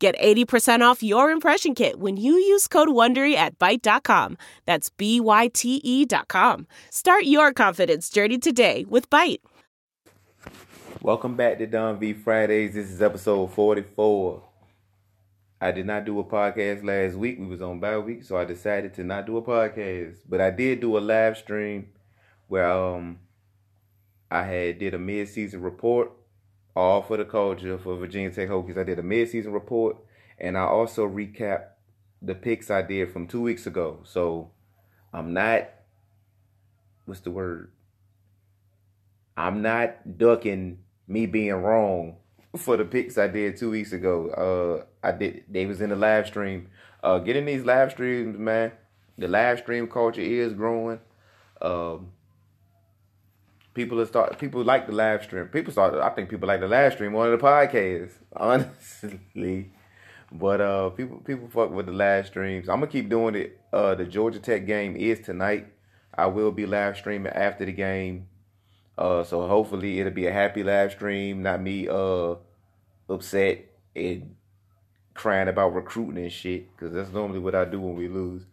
Get 0.00 0.18
80% 0.18 0.80
off 0.80 1.02
your 1.02 1.30
impression 1.30 1.74
kit 1.74 2.00
when 2.00 2.16
you 2.16 2.32
use 2.32 2.66
code 2.66 2.88
WONDERY 2.88 3.34
at 3.34 3.58
Byte.com. 3.58 4.38
That's 4.64 4.88
B-Y-T-E 4.88 6.06
dot 6.06 6.26
com. 6.26 6.66
Start 6.88 7.24
your 7.24 7.52
confidence 7.52 8.08
journey 8.08 8.38
today 8.38 8.86
with 8.88 9.10
Byte. 9.10 9.40
Welcome 11.02 11.36
back 11.36 11.58
to 11.58 11.66
Don 11.66 11.98
V 11.98 12.14
Fridays. 12.14 12.72
This 12.72 12.90
is 12.90 13.02
episode 13.02 13.52
44. 13.52 14.42
I 15.60 15.70
did 15.70 15.84
not 15.84 16.06
do 16.06 16.18
a 16.18 16.24
podcast 16.24 16.82
last 16.82 17.16
week. 17.16 17.38
We 17.38 17.44
was 17.44 17.60
on 17.60 17.78
bye 17.78 17.98
week, 17.98 18.24
so 18.24 18.38
I 18.38 18.46
decided 18.46 18.94
to 18.94 19.04
not 19.04 19.26
do 19.26 19.36
a 19.36 19.42
podcast. 19.42 20.20
But 20.26 20.40
I 20.40 20.48
did 20.48 20.80
do 20.80 20.96
a 20.96 21.00
live 21.00 21.36
stream 21.36 21.88
where 22.48 22.72
um 22.72 23.18
I 24.30 24.44
had 24.44 24.78
did 24.78 24.94
a 24.94 24.98
mid-season 24.98 25.60
report 25.60 26.10
all 26.74 27.02
for 27.02 27.16
the 27.16 27.24
culture 27.24 27.78
for 27.78 27.96
Virginia 27.96 28.30
Tech 28.30 28.48
Hokies. 28.48 28.78
I 28.78 28.84
did 28.84 28.98
a 28.98 29.02
mid-season 29.02 29.52
report, 29.52 29.96
and 30.38 30.56
I 30.56 30.62
also 30.62 31.08
recap 31.08 31.64
the 32.22 32.34
picks 32.34 32.70
I 32.70 32.82
did 32.82 33.12
from 33.12 33.26
two 33.26 33.40
weeks 33.40 33.66
ago. 33.66 34.00
So 34.04 34.50
I'm 35.12 35.32
not 35.32 35.68
what's 37.10 37.20
the 37.20 37.30
word? 37.30 37.72
I'm 39.36 39.62
not 39.62 40.16
ducking 40.16 40.78
me 41.08 41.26
being 41.26 41.54
wrong 41.54 42.16
for 42.56 42.76
the 42.76 42.84
picks 42.84 43.18
I 43.18 43.26
did 43.26 43.56
two 43.56 43.70
weeks 43.70 43.92
ago. 43.92 44.30
Uh, 44.30 45.06
I 45.06 45.12
did. 45.12 45.44
They 45.48 45.66
was 45.66 45.80
in 45.80 45.90
the 45.90 45.96
live 45.96 46.26
stream. 46.26 46.68
Uh, 47.02 47.18
getting 47.18 47.46
these 47.46 47.64
live 47.64 47.90
streams, 47.90 48.38
man. 48.38 48.72
The 49.18 49.28
live 49.28 49.58
stream 49.58 49.88
culture 49.88 50.20
is 50.20 50.52
growing. 50.52 51.00
Um, 51.60 52.12
people 53.74 54.00
are 54.00 54.06
start. 54.06 54.38
People 54.38 54.64
like 54.64 54.86
the 54.86 54.92
live 54.92 55.22
stream. 55.22 55.46
People 55.46 55.72
start. 55.72 55.94
I 55.94 56.10
think 56.10 56.28
people 56.28 56.48
like 56.48 56.60
the 56.60 56.68
live 56.68 56.92
stream 56.92 57.12
more 57.12 57.28
than 57.28 57.38
the 57.38 57.44
podcast. 57.44 58.12
Honestly, 58.36 59.72
but 60.32 60.60
uh, 60.60 60.90
people 60.90 61.18
people 61.18 61.48
fuck 61.48 61.70
with 61.70 61.86
the 61.86 61.92
live 61.92 62.26
streams. 62.26 62.68
I'm 62.68 62.80
gonna 62.80 62.90
keep 62.90 63.08
doing 63.08 63.34
it. 63.34 63.60
Uh, 63.72 63.94
the 63.94 64.04
Georgia 64.04 64.38
Tech 64.38 64.66
game 64.66 64.96
is 64.96 65.20
tonight. 65.20 65.66
I 66.14 66.26
will 66.26 66.52
be 66.52 66.66
live 66.66 66.96
streaming 66.96 67.32
after 67.32 67.64
the 67.64 67.72
game. 67.72 68.28
Uh, 68.98 69.24
so 69.24 69.46
hopefully 69.46 70.00
it'll 70.00 70.12
be 70.12 70.26
a 70.26 70.32
happy 70.32 70.62
live 70.62 70.92
stream, 70.92 71.42
not 71.42 71.62
me 71.62 71.88
uh 71.88 72.34
upset 73.08 73.64
and 73.96 74.36
crying 75.14 75.48
about 75.48 75.74
recruiting 75.74 76.22
and 76.22 76.32
shit, 76.32 76.70
because 76.76 76.92
that's 76.92 77.10
normally 77.10 77.38
what 77.38 77.54
I 77.54 77.64
do 77.64 77.80
when 77.80 77.96
we 77.96 78.08
lose. 78.08 78.44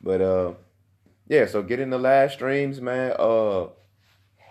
But 0.00 0.20
uh, 0.20 0.52
yeah, 1.28 1.46
so 1.46 1.62
get 1.62 1.80
in 1.80 1.90
the 1.90 1.98
live 1.98 2.32
streams, 2.32 2.80
man. 2.80 3.14
Uh, 3.18 3.66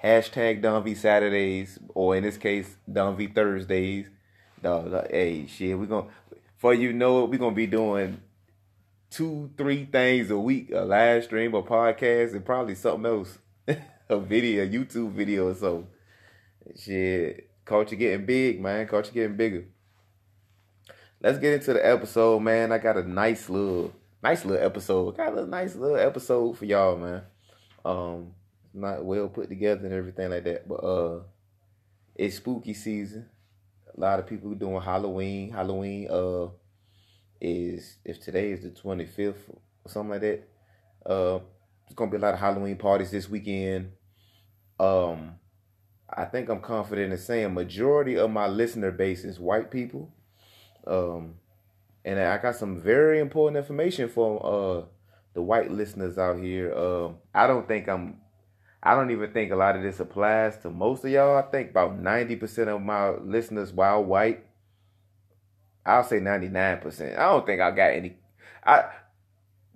hashtag 0.04 0.62
Don 0.62 0.84
V 0.84 0.96
Saturdays, 0.96 1.80
or 1.90 2.16
in 2.16 2.24
this 2.24 2.38
case, 2.38 2.76
Don 2.92 3.16
V 3.16 3.28
Thursdays. 3.28 4.08
No, 4.64 5.06
hey, 5.10 5.48
shit, 5.48 5.78
we 5.78 5.86
gonna 5.88 6.08
for 6.58 6.74
you 6.74 6.94
know 6.94 7.24
it, 7.24 7.30
we're 7.30 7.38
gonna 7.38 7.56
be 7.56 7.68
doing 7.68 8.22
two, 9.10 9.52
three 9.58 9.86
things 9.86 10.32
a 10.32 10.38
week: 10.38 10.72
a 10.72 10.82
live 10.82 11.24
stream, 11.24 11.54
a 11.54 11.62
podcast, 11.62 12.34
and 12.34 12.46
probably 12.46 12.76
something 12.76 13.06
else, 13.06 13.38
a 14.10 14.18
video, 14.18 14.64
a 14.64 14.68
YouTube 14.68 15.12
video 15.12 15.50
or 15.50 15.56
so. 15.56 15.88
Shit, 16.76 17.50
culture 17.64 17.96
getting 17.96 18.26
big, 18.26 18.62
man. 18.62 18.88
Culture 18.88 19.12
getting 19.12 19.38
bigger. 19.38 19.66
Let's 21.22 21.40
get 21.40 21.54
into 21.54 21.74
the 21.74 21.86
episode, 21.86 22.40
man. 22.40 22.72
I 22.72 22.78
got 22.78 22.98
a 22.98 23.04
nice 23.04 23.50
little, 23.50 23.94
nice 24.22 24.46
little 24.46 24.66
episode. 24.66 25.18
Got 25.18 25.38
a 25.38 25.46
nice 25.46 25.76
little 25.76 25.98
episode 25.98 26.58
for 26.58 26.66
y'all, 26.66 26.98
man. 26.98 27.22
Um, 27.84 28.34
not 28.76 29.04
well 29.04 29.28
put 29.28 29.50
together 29.50 29.86
and 29.86 29.94
everything 29.94 30.30
like 30.30 30.44
that, 30.44 30.68
but 30.68 30.76
uh, 30.76 31.20
it's 32.16 32.38
spooky 32.38 32.74
season. 32.74 33.30
A 33.96 34.00
lot 34.00 34.20
of 34.20 34.28
people 34.28 34.54
doing 34.54 34.82
Halloween. 34.82 35.52
Halloween 35.52 36.10
uh 36.10 36.48
is 37.40 37.98
if 38.04 38.20
today 38.20 38.52
is 38.52 38.64
the 38.64 38.72
twenty 38.72 39.06
fifth 39.06 39.50
or 39.50 39.92
something 39.92 40.12
like 40.12 40.22
that. 40.22 40.48
Uh, 41.06 41.40
it's 41.86 41.96
gonna 41.96 42.12
be 42.12 42.18
a 42.18 42.20
lot 42.20 42.34
of 42.34 42.40
Halloween 42.40 42.78
parties 42.78 43.12
this 43.12 43.30
weekend. 43.30 43.92
Um, 44.80 45.36
I 46.10 46.26
think 46.26 46.50
I'm 46.50 46.62
confident 46.62 47.12
in 47.12 47.18
saying 47.18 47.54
majority 47.54 48.18
of 48.18 48.32
my 48.32 48.48
listener 48.48 48.92
base 48.92 49.24
is 49.24 49.40
white 49.40 49.72
people. 49.72 50.14
Um, 50.86 51.36
and 52.04 52.20
I 52.20 52.38
got 52.38 52.56
some 52.56 52.82
very 52.82 53.20
important 53.20 53.58
information 53.58 54.10
for 54.10 54.46
uh 54.46 54.86
the 55.34 55.42
white 55.42 55.70
listeners 55.70 56.18
out 56.18 56.40
here. 56.40 56.74
Um, 56.74 57.18
I 57.34 57.46
don't 57.46 57.68
think 57.68 57.88
I'm. 57.88 58.18
I 58.86 58.94
don't 58.94 59.10
even 59.10 59.34
think 59.34 59.52
a 59.52 59.56
lot 59.56 59.76
of 59.76 59.82
this 59.82 60.00
applies 60.00 60.58
to 60.60 60.70
most 60.70 61.04
of 61.04 61.10
y'all. 61.10 61.38
I 61.38 61.42
think 61.42 61.72
about 61.72 62.00
ninety 62.00 62.36
percent 62.36 62.70
of 62.70 62.84
my 62.84 63.10
listeners, 63.10 63.74
while 63.74 64.04
white, 64.04 64.46
I'll 65.84 66.04
say 66.04 66.20
ninety 66.20 66.50
nine 66.50 66.78
percent. 66.78 67.18
I 67.18 67.24
don't 67.30 67.48
think 67.48 67.62
I 67.62 67.72
got 67.72 67.94
any. 67.94 68.18
I 68.64 68.86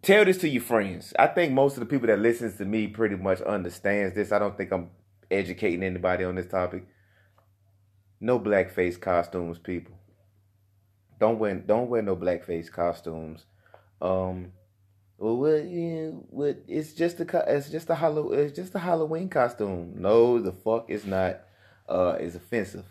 tell 0.04 0.26
this 0.26 0.38
to 0.38 0.48
your 0.48 0.62
friends. 0.62 1.12
I 1.18 1.26
think 1.26 1.54
most 1.54 1.74
of 1.74 1.80
the 1.80 1.88
people 1.88 2.06
that 2.06 2.20
listens 2.20 2.58
to 2.58 2.66
me 2.66 2.86
pretty 2.86 3.16
much 3.16 3.42
understands 3.42 4.14
this. 4.14 4.32
I 4.32 4.38
don't 4.38 4.56
think 4.56 4.72
I'm 4.72 4.92
educating 5.32 5.82
anybody 5.82 6.24
on 6.24 6.36
this 6.36 6.48
topic. 6.48 6.86
No 8.22 8.40
blackface 8.40 9.00
costumes, 9.02 9.58
people. 9.58 9.96
Don't 11.20 11.40
wear 11.40 11.56
don't 11.56 11.90
wear 11.90 12.04
no 12.04 12.16
blackface 12.16 12.72
costumes. 12.72 13.46
Um, 14.02 14.54
well, 15.20 15.36
what, 15.36 15.70
yeah, 15.70 16.08
what? 16.30 16.64
It's 16.66 16.94
just 16.94 17.20
a 17.20 17.44
it's 17.46 17.70
just 17.70 17.90
a 17.90 17.96
hollow 17.96 18.32
it's 18.32 18.56
just 18.56 18.74
a 18.74 18.80
Halloween 18.80 19.28
costume. 19.28 19.96
No, 19.98 20.40
the 20.40 20.54
fuck 20.54 20.86
it's 20.88 21.06
not. 21.06 21.42
Uh, 21.90 22.16
it's 22.20 22.36
offensive. 22.36 22.86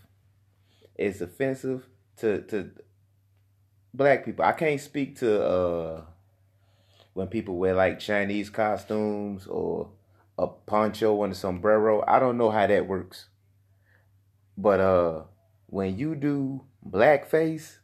It's 0.95 1.23
offensive 1.23 1.89
to 2.19 2.43
to 2.43 2.71
black 3.95 4.27
people. 4.27 4.45
I 4.45 4.53
can't 4.53 4.79
speak 4.79 5.19
to 5.21 5.43
uh 5.43 6.03
when 7.15 7.29
people 7.29 7.57
wear 7.57 7.75
like 7.75 7.99
Chinese 7.99 8.51
costumes 8.51 9.47
or 9.47 9.89
a 10.37 10.49
poncho 10.49 11.23
and 11.23 11.33
a 11.33 11.37
sombrero. 11.37 12.05
I 12.07 12.19
don't 12.19 12.37
know 12.37 12.51
how 12.51 12.67
that 12.67 12.87
works. 12.87 13.29
But 14.55 14.81
uh 14.81 15.23
when 15.65 15.97
you 15.97 16.15
do 16.15 16.61
blackface, 16.87 17.79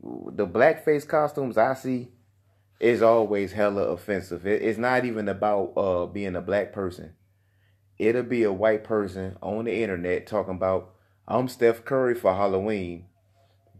the 0.00 0.46
blackface 0.46 1.08
costumes 1.08 1.58
I 1.58 1.74
see 1.74 2.10
is 2.80 3.02
always 3.02 3.52
hella 3.52 3.82
offensive. 3.82 4.46
It, 4.46 4.62
it's 4.62 4.78
not 4.78 5.04
even 5.04 5.28
about 5.28 5.72
uh 5.76 6.06
being 6.06 6.34
a 6.34 6.40
black 6.40 6.72
person. 6.72 7.14
It'll 7.98 8.22
be 8.22 8.42
a 8.42 8.52
white 8.52 8.82
person 8.82 9.36
on 9.42 9.66
the 9.66 9.82
internet 9.82 10.26
talking 10.26 10.54
about 10.54 10.94
I'm 11.28 11.46
Steph 11.46 11.84
Curry 11.84 12.14
for 12.14 12.34
Halloween. 12.34 13.04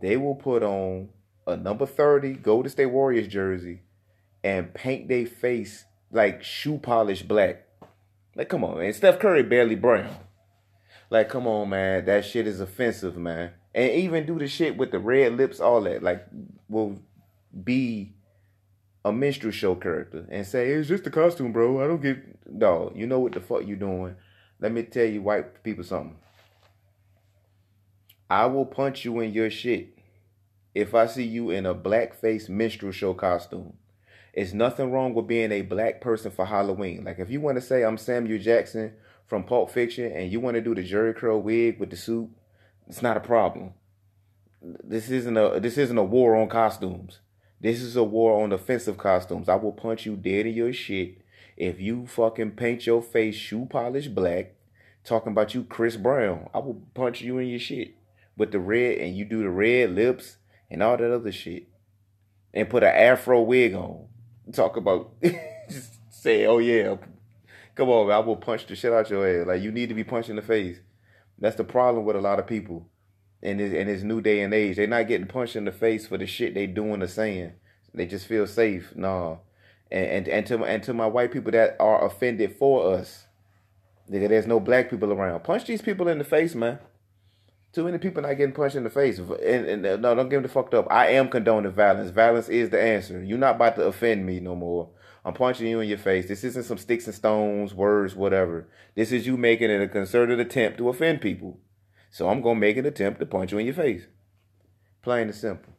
They 0.01 0.17
will 0.17 0.35
put 0.35 0.63
on 0.63 1.09
a 1.47 1.57
number 1.57 1.87
30 1.87 2.35
Golden 2.35 2.71
State 2.71 2.87
Warriors 2.87 3.27
jersey 3.27 3.83
and 4.45 4.73
paint 4.73 5.09
their 5.09 5.27
face 5.27 5.85
like 6.13 6.43
shoe 6.43 6.79
polish 6.79 7.23
black. 7.23 7.67
Like, 8.35 8.49
come 8.49 8.65
on, 8.65 8.79
man. 8.79 8.93
Steph 8.93 9.19
Curry 9.19 9.43
barely 9.43 9.75
brown. 9.75 10.15
Like, 11.11 11.29
come 11.29 11.47
on, 11.47 11.71
man. 11.71 12.05
That 12.05 12.25
shit 12.25 12.47
is 12.47 12.61
offensive, 12.61 13.17
man. 13.17 13.53
And 13.75 13.91
even 13.93 14.27
do 14.27 14.39
the 14.39 14.47
shit 14.47 14.77
with 14.77 14.93
the 14.93 14.99
red 14.99 15.37
lips, 15.37 15.61
all 15.61 15.81
that. 15.83 16.03
Like, 16.03 16.27
will 16.69 17.01
be 17.65 18.15
a 19.05 19.13
minstrel 19.13 19.53
show 19.53 19.75
character 19.75 20.27
and 20.31 20.47
say, 20.47 20.69
it's 20.69 20.89
just 20.89 21.07
a 21.07 21.11
costume, 21.11 21.53
bro. 21.53 21.83
I 21.83 21.87
don't 21.87 22.03
get. 22.03 22.19
No, 22.51 22.93
you 22.95 23.07
know 23.07 23.21
what 23.21 23.33
the 23.33 23.41
fuck 23.41 23.67
you 23.67 23.77
doing. 23.77 24.17
Let 24.61 24.73
me 24.73 24.83
tell 24.83 25.07
you, 25.07 25.23
white 25.23 25.63
people, 25.63 25.85
something. 25.85 26.17
I 28.29 28.47
will 28.47 28.67
punch 28.67 29.05
you 29.05 29.21
in 29.21 29.33
your 29.33 29.51
shit 29.51 29.99
if 30.75 30.95
I 30.95 31.07
see 31.07 31.25
you 31.25 31.51
in 31.51 31.67
a 31.67 31.75
blackface 31.75 32.49
minstrel 32.49 32.93
show 32.93 33.15
costume. 33.15 33.75
It's 34.33 34.53
nothing 34.53 34.93
wrong 34.93 35.15
with 35.15 35.27
being 35.27 35.51
a 35.51 35.63
black 35.63 36.01
person 36.01 36.31
for 36.31 36.47
Halloween. 36.47 37.05
Like 37.05 37.19
if 37.19 37.31
you 37.31 37.41
want 37.41 37.57
to 37.57 37.63
say 37.63 37.83
I'm 37.83 37.99
Samuel 37.99 38.41
Jackson 38.41 38.93
from 39.27 39.45
Pulp 39.45 39.71
Fiction 39.71 40.13
and 40.13 40.31
you 40.31 40.39
want 40.39 40.55
to 40.55 40.61
do 40.61 40.75
the 40.75 40.89
Jheri 40.89 41.17
curl 41.17 41.43
wig 41.43 41.81
with 41.81 41.91
the 41.91 41.97
suit, 41.97 42.31
it's 42.87 43.03
not 43.03 43.17
a 43.17 43.21
problem. 43.21 43.73
This 44.63 45.11
isn't 45.11 45.37
a 45.37 45.59
this 45.59 45.79
isn't 45.79 45.99
a 45.99 46.05
war 46.05 46.37
on 46.37 46.49
costumes. 46.49 47.19
This 47.61 47.83
is 47.83 47.95
a 47.95 48.03
war 48.03 48.43
on 48.43 48.53
offensive 48.53 48.97
costumes. 48.97 49.49
I 49.49 49.57
will 49.57 49.73
punch 49.73 50.07
you 50.07 50.17
dead 50.17 50.47
in 50.47 50.55
your 50.55 50.73
shit 50.73 51.19
if 51.59 51.79
you 51.79 52.07
fucking 52.07 52.53
paint 52.53 52.87
your 52.87 53.03
face 53.03 53.35
shoe 53.35 53.67
polish 53.69 54.09
black, 54.09 54.55
talking 55.05 55.33
about 55.33 55.55
you 55.55 55.65
Chris 55.65 55.97
Brown. 55.97 56.49
I 56.55 56.59
will 56.59 56.83
punch 56.95 57.21
you 57.21 57.37
in 57.37 57.49
your 57.49 57.59
shit 57.59 57.97
with 58.35 58.53
the 58.53 58.59
red 58.59 58.99
and 58.99 59.15
you 59.15 59.27
do 59.27 59.43
the 59.43 59.51
red 59.51 59.95
lips 59.95 60.39
and 60.71 60.83
all 60.83 60.97
that 60.97 61.15
other 61.15 61.31
shit 61.31 61.69
and 62.55 62.71
put 62.71 62.83
an 62.83 62.95
afro 62.95 63.43
wig 63.43 63.75
on. 63.75 64.07
talk 64.53 64.79
about 64.79 65.13
just 65.69 65.99
say, 66.09 66.47
oh 66.47 66.59
yeah, 66.59 66.97
come 67.75 67.91
on, 67.91 68.09
man, 68.09 68.17
I 68.17 68.21
will 68.21 68.37
punch 68.37 68.67
the 68.67 68.75
shit 68.75 68.93
out 68.93 69.11
your 69.11 69.29
ass. 69.29 69.47
Like 69.47 69.61
you 69.61 69.71
need 69.71 69.91
to 69.91 69.95
be 69.95 70.05
punched 70.05 70.31
in 70.31 70.37
the 70.37 70.43
face. 70.43 70.79
That's 71.39 71.57
the 71.57 71.65
problem 71.65 72.07
with 72.07 72.17
a 72.17 72.21
lot 72.21 72.39
of 72.39 72.47
people 72.47 72.89
in 73.43 73.57
this 73.57 73.73
in 73.73 73.87
this 73.87 74.03
new 74.03 74.21
day 74.21 74.43
and 74.43 74.53
age. 74.53 74.77
They're 74.77 74.87
not 74.87 75.09
getting 75.09 75.27
punched 75.27 75.57
in 75.57 75.65
the 75.65 75.73
face 75.73 76.07
for 76.07 76.19
the 76.19 76.27
shit 76.27 76.55
they 76.55 76.67
doing 76.67 77.03
or 77.03 77.09
saying. 77.09 77.53
They 77.95 78.07
just 78.07 78.27
feel 78.27 78.47
safe. 78.47 78.93
No. 78.95 79.41
And 79.91 80.07
and, 80.07 80.29
and 80.29 80.47
to 80.47 80.65
and 80.65 80.83
to 80.85 80.95
my 80.95 81.07
white 81.07 81.33
people 81.33 81.53
that 81.53 81.77
are 81.81 82.05
offended 82.05 82.57
for 82.57 82.95
us. 82.95 83.27
Nigga, 84.11 84.29
there's 84.29 84.47
no 84.47 84.59
black 84.59 84.91
people 84.91 85.13
around. 85.13 85.45
Punch 85.45 85.67
these 85.67 85.83
people 85.83 86.09
in 86.09 86.19
the 86.19 86.25
face, 86.25 86.55
man. 86.55 86.81
Too 87.73 87.85
many 87.85 87.99
people 87.99 88.23
not 88.23 88.35
getting 88.35 88.55
punched 88.55 88.75
in 88.75 88.83
the 88.83 88.91
face. 88.91 89.19
And, 89.19 89.87
and, 89.87 90.03
no, 90.03 90.15
don't 90.17 90.29
get 90.29 90.43
me 90.43 90.49
fucked 90.49 90.75
up. 90.75 90.89
I 90.91 91.11
am 91.11 91.29
condoning 91.29 91.71
violence. 91.71 92.11
Violence 92.11 92.49
is 92.49 92.71
the 92.71 92.83
answer. 92.83 93.23
You're 93.23 93.39
not 93.39 93.55
about 93.55 93.77
to 93.77 93.85
offend 93.85 94.27
me 94.27 94.41
no 94.41 94.57
more. 94.57 94.89
I'm 95.25 95.35
punching 95.35 95.69
you 95.69 95.79
in 95.79 95.89
your 95.89 95.99
face. 95.99 96.27
This 96.27 96.43
isn't 96.43 96.65
some 96.65 96.79
sticks 96.79 97.07
and 97.07 97.15
stones, 97.15 97.73
words, 97.73 98.17
whatever. 98.17 98.69
This 98.97 99.13
is 99.13 99.27
you 99.27 99.37
making 99.37 99.71
it 99.71 99.81
a 99.81 99.87
concerted 99.87 100.41
attempt 100.41 100.79
to 100.79 100.89
offend 100.89 101.21
people. 101.21 101.61
So 102.11 102.29
I'm 102.29 102.43
gonna 102.43 102.59
make 102.59 102.77
an 102.77 102.87
attempt 102.87 103.21
to 103.21 103.27
punch 103.27 103.53
you 103.53 103.59
in 103.59 103.67
your 103.67 103.75
face. 103.75 104.07
Plain 105.03 105.29
and 105.29 105.35
simple. 105.35 105.73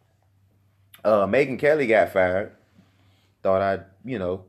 Uh, 1.03 1.25
Megyn 1.27 1.59
Kelly 1.59 1.87
got 1.87 2.13
fired. 2.13 2.53
Thought 3.43 3.61
I, 3.61 3.79
you 4.05 4.17
know, 4.17 4.45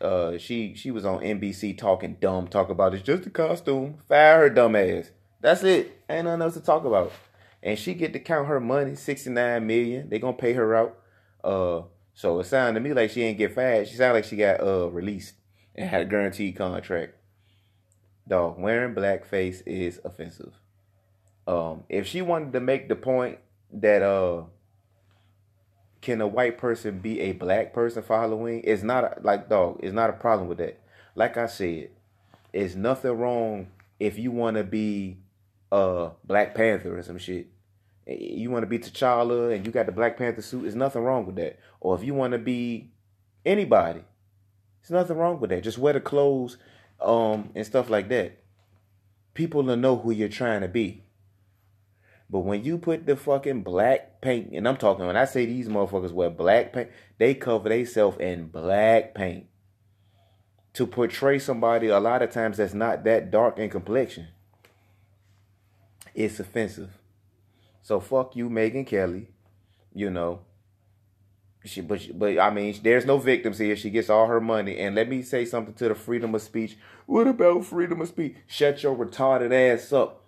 uh, 0.00 0.36
she 0.38 0.74
she 0.74 0.90
was 0.90 1.04
on 1.04 1.20
NBC 1.20 1.78
talking 1.78 2.16
dumb, 2.20 2.48
talk 2.48 2.68
about 2.68 2.94
it's 2.94 3.02
just 3.02 3.26
a 3.26 3.30
costume. 3.30 3.98
Fire 4.08 4.38
her 4.40 4.50
dumb 4.50 4.76
ass. 4.76 5.10
That's 5.40 5.62
it. 5.62 6.02
Ain't 6.08 6.24
nothing 6.24 6.42
else 6.42 6.54
to 6.54 6.60
talk 6.60 6.84
about. 6.84 7.12
And 7.62 7.78
she 7.78 7.94
get 7.94 8.12
to 8.12 8.18
count 8.18 8.48
her 8.48 8.60
money, 8.60 8.94
sixty 8.94 9.30
nine 9.30 9.66
million. 9.66 10.08
They 10.08 10.18
gonna 10.18 10.36
pay 10.36 10.54
her 10.54 10.74
out. 10.74 10.98
Uh, 11.44 11.82
so 12.14 12.40
it 12.40 12.44
sounded 12.44 12.80
to 12.80 12.88
me 12.88 12.94
like 12.94 13.10
she 13.10 13.22
ain't 13.22 13.38
get 13.38 13.54
fired. 13.54 13.88
She 13.88 13.96
sounded 13.96 14.14
like 14.14 14.24
she 14.24 14.36
got 14.36 14.60
uh 14.60 14.90
released 14.90 15.34
and 15.74 15.88
had 15.88 16.02
a 16.02 16.06
guaranteed 16.06 16.56
contract. 16.56 17.14
Dog, 18.28 18.58
wearing 18.58 18.94
blackface 18.94 19.62
is 19.66 20.00
offensive. 20.04 20.52
Um, 21.46 21.84
if 21.88 22.06
she 22.06 22.22
wanted 22.22 22.52
to 22.54 22.60
make 22.60 22.88
the 22.88 22.96
point 22.96 23.38
that 23.72 24.02
uh 24.02 24.42
can 26.00 26.20
a 26.20 26.26
white 26.26 26.56
person 26.56 27.00
be 27.00 27.20
a 27.20 27.32
black 27.32 27.72
person 27.72 28.02
for 28.02 28.16
Halloween? 28.18 28.60
It's 28.64 28.82
not 28.82 29.04
a, 29.04 29.16
like 29.22 29.48
dog. 29.48 29.80
It's 29.82 29.92
not 29.92 30.10
a 30.10 30.12
problem 30.12 30.48
with 30.48 30.58
that. 30.58 30.80
Like 31.16 31.36
I 31.36 31.46
said, 31.46 31.90
it's 32.52 32.74
nothing 32.74 33.10
wrong 33.10 33.68
if 33.98 34.18
you 34.18 34.30
want 34.30 34.56
to 34.56 34.64
be 34.64 35.18
a 35.72 36.10
Black 36.24 36.54
Panther 36.54 36.96
or 36.96 37.02
some 37.02 37.18
shit. 37.18 37.48
You 38.06 38.50
want 38.50 38.62
to 38.62 38.68
be 38.68 38.78
T'Challa 38.78 39.54
and 39.54 39.66
you 39.66 39.72
got 39.72 39.86
the 39.86 39.92
Black 39.92 40.16
Panther 40.16 40.42
suit. 40.42 40.62
There's 40.62 40.76
nothing 40.76 41.02
wrong 41.02 41.26
with 41.26 41.36
that. 41.36 41.58
Or 41.80 41.96
if 41.96 42.04
you 42.04 42.14
want 42.14 42.34
to 42.34 42.38
be 42.38 42.92
anybody, 43.44 44.04
there's 44.80 44.90
nothing 44.90 45.16
wrong 45.16 45.40
with 45.40 45.50
that. 45.50 45.64
Just 45.64 45.78
wear 45.78 45.92
the 45.92 46.00
clothes 46.00 46.56
um 47.00 47.50
and 47.54 47.66
stuff 47.66 47.90
like 47.90 48.08
that. 48.10 48.38
People 49.34 49.64
will 49.64 49.76
know 49.76 49.96
who 49.96 50.12
you're 50.12 50.28
trying 50.28 50.60
to 50.60 50.68
be. 50.68 51.02
But 52.28 52.40
when 52.40 52.64
you 52.64 52.78
put 52.78 53.06
the 53.06 53.16
fucking 53.16 53.62
black 53.62 54.20
paint, 54.20 54.50
and 54.52 54.66
I'm 54.66 54.76
talking 54.76 55.06
when 55.06 55.16
I 55.16 55.26
say 55.26 55.46
these 55.46 55.68
motherfuckers 55.68 56.12
wear 56.12 56.30
black 56.30 56.72
paint, 56.72 56.90
they 57.18 57.34
cover 57.34 57.68
themselves 57.68 58.18
in 58.18 58.48
black 58.48 59.14
paint 59.14 59.46
to 60.74 60.86
portray 60.86 61.38
somebody 61.38 61.86
a 61.86 62.00
lot 62.00 62.22
of 62.22 62.30
times 62.30 62.56
that's 62.56 62.74
not 62.74 63.04
that 63.04 63.30
dark 63.30 63.58
in 63.58 63.70
complexion. 63.70 64.28
It's 66.14 66.40
offensive. 66.40 66.90
So 67.82 68.00
fuck 68.00 68.34
you, 68.34 68.50
Megyn 68.50 68.86
Kelly. 68.86 69.28
You 69.94 70.10
know. 70.10 70.40
She, 71.64 71.80
but, 71.80 72.00
she, 72.00 72.12
but 72.12 72.38
I 72.38 72.50
mean, 72.50 72.78
there's 72.82 73.06
no 73.06 73.18
victims 73.18 73.58
here. 73.58 73.76
She 73.76 73.90
gets 73.90 74.10
all 74.10 74.26
her 74.26 74.40
money. 74.40 74.78
And 74.78 74.94
let 74.94 75.08
me 75.08 75.22
say 75.22 75.44
something 75.44 75.74
to 75.74 75.88
the 75.88 75.94
freedom 75.94 76.34
of 76.34 76.42
speech. 76.42 76.76
What 77.06 77.26
about 77.26 77.64
freedom 77.64 78.00
of 78.00 78.08
speech? 78.08 78.36
Shut 78.46 78.82
your 78.82 78.96
retarded 78.96 79.52
ass 79.52 79.92
up. 79.92 80.25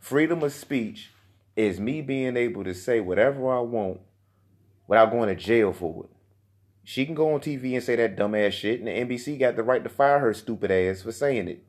Freedom 0.00 0.42
of 0.42 0.52
speech 0.52 1.12
is 1.54 1.78
me 1.78 2.00
being 2.00 2.36
able 2.36 2.64
to 2.64 2.74
say 2.74 3.00
whatever 3.00 3.52
I 3.54 3.60
want 3.60 4.00
without 4.88 5.10
going 5.12 5.28
to 5.28 5.34
jail 5.34 5.72
for 5.72 6.04
it. 6.04 6.10
She 6.82 7.04
can 7.04 7.14
go 7.14 7.34
on 7.34 7.40
TV 7.40 7.74
and 7.74 7.84
say 7.84 7.96
that 7.96 8.16
dumbass 8.16 8.52
shit, 8.52 8.80
and 8.80 8.88
the 8.88 8.92
NBC 8.92 9.38
got 9.38 9.54
the 9.56 9.62
right 9.62 9.84
to 9.84 9.90
fire 9.90 10.18
her 10.18 10.34
stupid 10.34 10.70
ass 10.70 11.02
for 11.02 11.12
saying 11.12 11.48
it. 11.48 11.62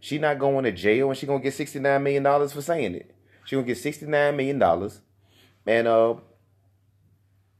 She 0.00 0.18
not 0.18 0.38
going 0.38 0.64
to 0.64 0.72
jail, 0.72 1.10
and 1.10 1.18
she 1.18 1.26
gonna 1.26 1.42
get 1.42 1.54
sixty 1.54 1.80
nine 1.80 2.02
million 2.02 2.22
dollars 2.22 2.52
for 2.52 2.62
saying 2.62 2.94
it. 2.94 3.14
She 3.44 3.56
gonna 3.56 3.66
get 3.66 3.78
sixty 3.78 4.06
nine 4.06 4.36
million 4.36 4.58
dollars, 4.58 5.00
and 5.66 5.86
uh, 5.88 6.14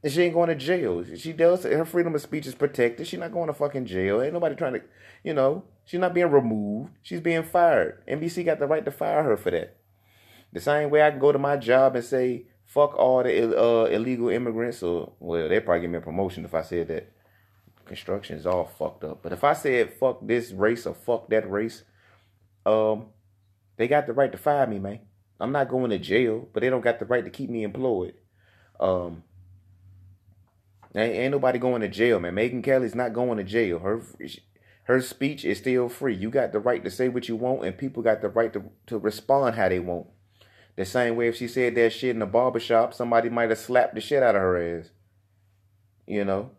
and 0.01 0.11
she 0.11 0.23
ain't 0.23 0.33
going 0.33 0.49
to 0.49 0.55
jail. 0.55 1.03
She 1.15 1.33
does 1.33 1.63
her 1.63 1.85
freedom 1.85 2.15
of 2.15 2.21
speech 2.21 2.47
is 2.47 2.55
protected. 2.55 3.07
She 3.07 3.17
not 3.17 3.31
going 3.31 3.47
to 3.47 3.53
fucking 3.53 3.85
jail. 3.85 4.21
Ain't 4.21 4.33
nobody 4.33 4.55
trying 4.55 4.73
to, 4.73 4.81
you 5.23 5.33
know, 5.33 5.63
she's 5.85 5.99
not 5.99 6.13
being 6.13 6.31
removed. 6.31 6.91
She's 7.01 7.21
being 7.21 7.43
fired. 7.43 8.05
NBC 8.07 8.43
got 8.43 8.59
the 8.59 8.67
right 8.67 8.83
to 8.83 8.91
fire 8.91 9.23
her 9.23 9.37
for 9.37 9.51
that. 9.51 9.77
The 10.53 10.61
same 10.61 10.89
way 10.89 11.01
I 11.01 11.09
can 11.09 11.19
go 11.19 11.31
to 11.31 11.39
my 11.39 11.57
job 11.57 11.95
and 11.95 12.05
say, 12.05 12.45
fuck 12.65 12.95
all 12.95 13.23
the 13.23 13.59
uh, 13.59 13.85
illegal 13.85 14.29
immigrants, 14.29 14.81
or, 14.81 15.11
well, 15.19 15.49
they 15.49 15.59
probably 15.59 15.81
give 15.81 15.91
me 15.91 15.97
a 15.97 16.01
promotion 16.01 16.45
if 16.45 16.53
I 16.53 16.61
said 16.61 16.87
that. 16.87 17.11
Construction 17.85 18.37
is 18.37 18.45
all 18.45 18.63
fucked 18.63 19.03
up. 19.03 19.21
But 19.21 19.33
if 19.33 19.43
I 19.43 19.51
said, 19.53 19.93
fuck 19.93 20.19
this 20.25 20.51
race 20.51 20.85
or 20.85 20.93
fuck 20.93 21.29
that 21.29 21.49
race, 21.51 21.83
um, 22.65 23.07
they 23.75 23.89
got 23.89 24.07
the 24.07 24.13
right 24.13 24.31
to 24.31 24.37
fire 24.37 24.65
me, 24.67 24.79
man. 24.79 24.99
I'm 25.39 25.51
not 25.51 25.67
going 25.67 25.89
to 25.89 25.97
jail, 25.97 26.47
but 26.53 26.61
they 26.61 26.69
don't 26.69 26.81
got 26.81 26.99
the 26.99 27.05
right 27.05 27.25
to 27.25 27.29
keep 27.29 27.49
me 27.49 27.63
employed. 27.63 28.13
Um, 28.79 29.23
ain't, 30.95 31.15
ain't 31.15 31.31
nobody 31.31 31.59
going 31.59 31.81
to 31.81 31.89
jail, 31.89 32.19
man. 32.19 32.35
Megyn 32.35 32.63
Kelly's 32.63 32.95
not 32.95 33.13
going 33.13 33.37
to 33.37 33.43
jail. 33.43 33.79
Her 33.79 34.01
her 34.85 35.01
speech 35.01 35.43
is 35.43 35.57
still 35.57 35.89
free. 35.89 36.15
You 36.15 36.29
got 36.29 36.51
the 36.51 36.59
right 36.59 36.83
to 36.83 36.91
say 36.91 37.09
what 37.09 37.27
you 37.27 37.35
want, 37.35 37.65
and 37.65 37.77
people 37.77 38.03
got 38.03 38.21
the 38.21 38.29
right 38.29 38.53
to, 38.53 38.63
to 38.87 38.97
respond 38.97 39.55
how 39.55 39.67
they 39.69 39.79
want. 39.79 40.07
The 40.75 40.85
same 40.85 41.15
way 41.15 41.27
if 41.27 41.35
she 41.35 41.47
said 41.47 41.75
that 41.75 41.91
shit 41.91 42.11
in 42.11 42.19
the 42.19 42.25
barbershop, 42.25 42.93
somebody 42.93 43.29
might 43.29 43.49
have 43.49 43.59
slapped 43.59 43.95
the 43.95 44.01
shit 44.01 44.23
out 44.23 44.35
of 44.35 44.41
her 44.41 44.79
ass. 44.79 44.89
You 46.07 46.25
know? 46.25 46.51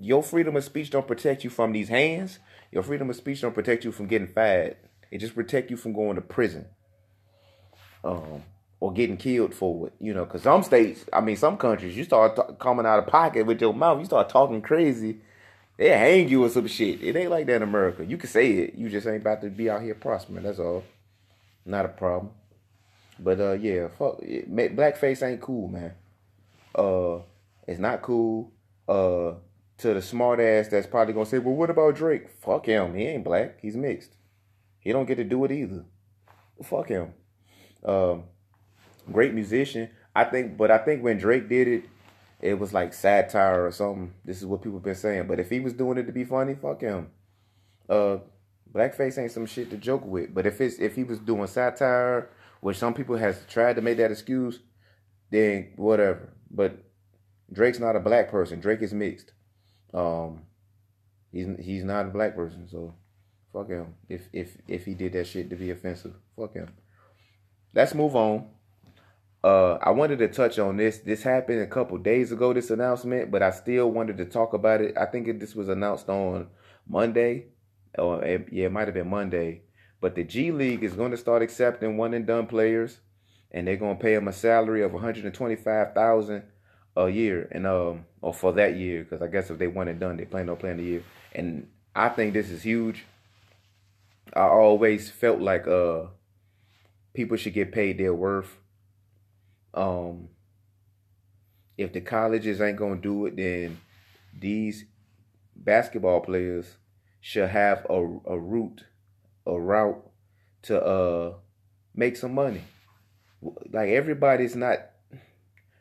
Your 0.00 0.22
freedom 0.22 0.56
of 0.56 0.64
speech 0.64 0.90
don't 0.90 1.06
protect 1.06 1.44
you 1.44 1.50
from 1.50 1.72
these 1.72 1.88
hands. 1.88 2.38
Your 2.72 2.82
freedom 2.82 3.10
of 3.10 3.16
speech 3.16 3.40
don't 3.42 3.54
protect 3.54 3.84
you 3.84 3.92
from 3.92 4.06
getting 4.06 4.28
fired. 4.28 4.76
It 5.10 5.18
just 5.18 5.34
protect 5.34 5.70
you 5.70 5.76
from 5.76 5.92
going 5.92 6.16
to 6.16 6.22
prison. 6.22 6.66
Um, 8.04 8.42
or 8.80 8.92
getting 8.92 9.16
killed 9.16 9.54
for 9.54 9.88
it, 9.88 9.94
you 9.98 10.12
know, 10.14 10.24
because 10.24 10.42
some 10.42 10.62
states, 10.62 11.04
I 11.12 11.20
mean, 11.20 11.36
some 11.36 11.56
countries, 11.56 11.96
you 11.96 12.04
start 12.04 12.36
t- 12.36 12.54
coming 12.60 12.86
out 12.86 12.98
of 12.98 13.06
pocket 13.06 13.46
with 13.46 13.60
your 13.60 13.72
mouth, 13.72 13.98
you 13.98 14.04
start 14.04 14.28
talking 14.28 14.60
crazy, 14.60 15.18
they 15.76 15.88
hang 15.88 16.28
you 16.28 16.44
or 16.44 16.48
some 16.48 16.66
shit. 16.66 17.02
It 17.02 17.16
ain't 17.16 17.30
like 17.30 17.46
that 17.46 17.56
in 17.56 17.62
America. 17.62 18.04
You 18.04 18.16
can 18.16 18.28
say 18.28 18.50
it, 18.52 18.74
you 18.74 18.88
just 18.88 19.06
ain't 19.06 19.22
about 19.22 19.40
to 19.42 19.50
be 19.50 19.70
out 19.70 19.82
here 19.82 19.94
prospering. 19.94 20.42
That's 20.42 20.58
all. 20.58 20.84
Not 21.64 21.84
a 21.86 21.88
problem. 21.88 22.32
But 23.18 23.40
uh, 23.40 23.52
yeah, 23.52 23.88
fuck, 23.88 24.20
blackface 24.20 25.26
ain't 25.26 25.40
cool, 25.40 25.68
man. 25.68 25.94
Uh, 26.74 27.20
it's 27.66 27.80
not 27.80 28.02
cool. 28.02 28.52
Uh, 28.88 29.34
to 29.78 29.94
the 29.94 30.02
smart 30.02 30.40
ass 30.40 30.68
that's 30.68 30.86
probably 30.86 31.12
gonna 31.12 31.26
say, 31.26 31.38
well, 31.38 31.54
what 31.54 31.70
about 31.70 31.94
Drake? 31.94 32.30
Fuck 32.40 32.66
him. 32.66 32.94
He 32.94 33.04
ain't 33.04 33.24
black. 33.24 33.58
He's 33.60 33.76
mixed. 33.76 34.16
He 34.78 34.92
don't 34.92 35.06
get 35.06 35.16
to 35.16 35.24
do 35.24 35.44
it 35.44 35.52
either. 35.52 35.84
Fuck 36.62 36.88
him. 36.88 37.12
Um, 37.84 38.24
great 39.10 39.34
musician. 39.34 39.90
I 40.14 40.24
think, 40.24 40.56
but 40.56 40.70
I 40.70 40.78
think 40.78 41.02
when 41.02 41.18
Drake 41.18 41.48
did 41.48 41.68
it, 41.68 41.84
it 42.40 42.58
was 42.58 42.72
like 42.72 42.94
satire 42.94 43.66
or 43.66 43.72
something. 43.72 44.14
This 44.24 44.38
is 44.38 44.46
what 44.46 44.62
people 44.62 44.78
been 44.78 44.94
saying. 44.94 45.26
But 45.26 45.40
if 45.40 45.50
he 45.50 45.60
was 45.60 45.72
doing 45.72 45.98
it 45.98 46.04
to 46.04 46.12
be 46.12 46.24
funny, 46.24 46.54
fuck 46.54 46.80
him. 46.80 47.08
Uh, 47.88 48.18
blackface 48.72 49.18
ain't 49.18 49.32
some 49.32 49.46
shit 49.46 49.70
to 49.70 49.76
joke 49.76 50.04
with. 50.04 50.34
But 50.34 50.46
if 50.46 50.60
it's 50.60 50.78
if 50.78 50.94
he 50.94 51.04
was 51.04 51.18
doing 51.18 51.46
satire 51.46 52.30
which 52.60 52.76
some 52.76 52.94
people 52.94 53.16
has 53.16 53.44
tried 53.48 53.76
to 53.76 53.82
make 53.82 53.98
that 53.98 54.10
excuse, 54.10 54.60
then 55.30 55.72
whatever. 55.76 56.32
But 56.50 56.84
Drake's 57.52 57.78
not 57.78 57.96
a 57.96 58.00
black 58.00 58.30
person. 58.30 58.60
Drake 58.60 58.82
is 58.82 58.92
mixed. 58.92 59.32
Um, 59.94 60.42
he's 61.32 61.46
he's 61.60 61.84
not 61.84 62.06
a 62.06 62.10
black 62.10 62.34
person, 62.34 62.68
so 62.68 62.94
fuck 63.52 63.68
him. 63.68 63.94
If 64.08 64.28
if 64.32 64.56
if 64.68 64.84
he 64.84 64.94
did 64.94 65.12
that 65.12 65.26
shit 65.26 65.50
to 65.50 65.56
be 65.56 65.70
offensive, 65.70 66.14
fuck 66.36 66.54
him. 66.54 66.68
Let's 67.74 67.94
move 67.94 68.16
on. 68.16 68.48
Uh, 69.44 69.78
I 69.80 69.90
wanted 69.90 70.18
to 70.18 70.28
touch 70.28 70.58
on 70.58 70.76
this. 70.76 70.98
This 70.98 71.22
happened 71.22 71.60
a 71.60 71.66
couple 71.66 71.98
days 71.98 72.32
ago. 72.32 72.52
This 72.52 72.70
announcement, 72.70 73.30
but 73.30 73.42
I 73.42 73.50
still 73.50 73.90
wanted 73.90 74.16
to 74.18 74.24
talk 74.24 74.54
about 74.54 74.80
it. 74.80 74.96
I 74.96 75.06
think 75.06 75.28
it, 75.28 75.38
this 75.38 75.54
was 75.54 75.68
announced 75.68 76.08
on 76.08 76.48
Monday, 76.88 77.46
or 77.96 78.24
yeah, 78.24 78.66
it 78.66 78.72
might 78.72 78.88
have 78.88 78.94
been 78.94 79.10
Monday. 79.10 79.62
But 80.00 80.14
the 80.14 80.24
G 80.24 80.52
League 80.52 80.84
is 80.84 80.94
going 80.94 81.10
to 81.10 81.16
start 81.16 81.42
accepting 81.42 81.96
one 81.96 82.14
and 82.14 82.26
done 82.26 82.46
players, 82.46 82.98
and 83.50 83.66
they're 83.66 83.76
going 83.76 83.96
to 83.96 84.02
pay 84.02 84.14
them 84.14 84.28
a 84.28 84.32
salary 84.32 84.82
of 84.82 84.92
one 84.92 85.02
hundred 85.02 85.24
and 85.24 85.34
twenty 85.34 85.56
five 85.56 85.94
thousand 85.94 86.42
a 86.96 87.08
year, 87.08 87.48
and 87.52 87.66
um, 87.66 88.04
or 88.20 88.32
for 88.32 88.52
that 88.54 88.76
year, 88.76 89.04
because 89.04 89.22
I 89.22 89.26
guess 89.26 89.50
if 89.50 89.58
they 89.58 89.66
one 89.66 89.88
and 89.88 90.00
done, 90.00 90.16
they 90.16 90.24
plan 90.24 90.48
on 90.48 90.56
playing 90.56 90.78
the 90.78 90.84
year. 90.84 91.02
And 91.34 91.68
I 91.94 92.08
think 92.08 92.32
this 92.32 92.50
is 92.50 92.62
huge. 92.62 93.04
I 94.34 94.42
always 94.42 95.10
felt 95.10 95.40
like 95.40 95.66
uh, 95.66 96.06
people 97.14 97.36
should 97.36 97.54
get 97.54 97.72
paid 97.72 97.98
their 97.98 98.14
worth. 98.14 98.58
Um, 99.72 100.28
if 101.78 101.92
the 101.92 102.00
colleges 102.00 102.60
ain't 102.60 102.78
gonna 102.78 102.96
do 102.96 103.26
it, 103.26 103.36
then 103.36 103.78
these 104.38 104.84
basketball 105.54 106.20
players 106.20 106.76
should 107.20 107.48
have 107.48 107.86
a, 107.88 108.18
a 108.26 108.38
route, 108.38 108.84
a 109.46 109.58
route 109.58 110.02
to 110.62 110.82
uh 110.82 111.34
make 111.94 112.16
some 112.16 112.34
money. 112.34 112.62
Like 113.42 113.90
everybody's 113.90 114.56
not 114.56 114.78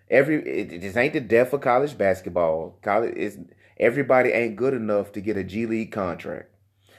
every 0.10 0.38
it, 0.44 0.82
this 0.82 0.96
ain't 0.96 1.14
the 1.14 1.22
death 1.22 1.54
of 1.54 1.62
college 1.62 1.98
basketball. 1.98 2.80
College 2.82 3.16
is 3.16 3.38
everybody 3.78 4.30
ain't 4.30 4.56
good 4.56 4.74
enough 4.74 5.12
to 5.14 5.22
get 5.22 5.38
a 5.38 5.44
G 5.44 5.66
League 5.66 5.92
contract. 5.92 6.52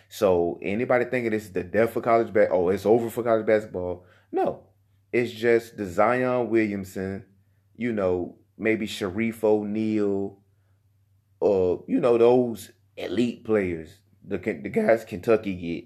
So 0.08 0.58
anybody 0.62 1.04
thinking 1.04 1.32
this 1.32 1.44
is 1.44 1.52
the 1.52 1.64
death 1.64 1.92
for 1.92 2.00
college 2.00 2.32
ba- 2.32 2.48
oh 2.50 2.68
it's 2.68 2.86
over 2.86 3.10
for 3.10 3.22
college 3.22 3.46
basketball. 3.46 4.04
No. 4.32 4.62
It's 5.12 5.32
just 5.32 5.76
the 5.76 5.86
Zion 5.86 6.50
Williamson, 6.50 7.24
you 7.76 7.92
know, 7.92 8.36
maybe 8.58 8.86
Shareef 8.86 9.42
O'Neal, 9.44 10.38
or 11.40 11.84
you 11.86 12.00
know, 12.00 12.18
those 12.18 12.72
elite 12.96 13.44
players. 13.44 13.98
The 14.26 14.38
the 14.38 14.68
guys 14.68 15.04
Kentucky 15.04 15.54
get, 15.54 15.84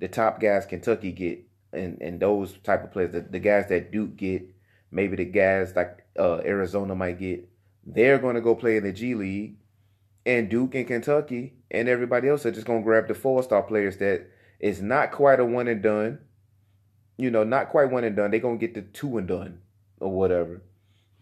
the 0.00 0.08
top 0.08 0.40
guys 0.40 0.66
Kentucky 0.66 1.12
get, 1.12 1.44
and 1.72 2.00
and 2.00 2.20
those 2.20 2.52
type 2.64 2.84
of 2.84 2.92
players, 2.92 3.12
the, 3.12 3.20
the 3.20 3.38
guys 3.38 3.68
that 3.68 3.92
Duke 3.92 4.16
get, 4.16 4.42
maybe 4.90 5.16
the 5.16 5.24
guys 5.24 5.74
like 5.74 6.04
uh, 6.18 6.38
Arizona 6.38 6.94
might 6.94 7.18
get, 7.18 7.48
they're 7.86 8.18
going 8.18 8.34
to 8.34 8.40
go 8.40 8.54
play 8.54 8.76
in 8.76 8.84
the 8.84 8.92
G 8.92 9.14
League, 9.14 9.56
and 10.26 10.48
Duke 10.48 10.74
and 10.74 10.86
Kentucky 10.86 11.54
and 11.70 11.88
everybody 11.88 12.28
else 12.28 12.46
are 12.46 12.50
just 12.50 12.66
going 12.66 12.80
to 12.80 12.84
grab 12.84 13.08
the 13.08 13.14
four 13.14 13.42
star 13.42 13.62
players 13.62 13.98
that 13.98 14.26
is 14.60 14.80
not 14.80 15.12
quite 15.12 15.40
a 15.40 15.44
one 15.44 15.68
and 15.68 15.82
done, 15.82 16.18
you 17.16 17.30
know, 17.30 17.44
not 17.44 17.68
quite 17.68 17.90
one 17.90 18.04
and 18.04 18.16
done. 18.16 18.30
They're 18.30 18.40
going 18.40 18.58
to 18.58 18.66
get 18.66 18.74
the 18.74 18.82
two 18.82 19.18
and 19.18 19.28
done 19.28 19.60
or 20.00 20.10
whatever. 20.10 20.62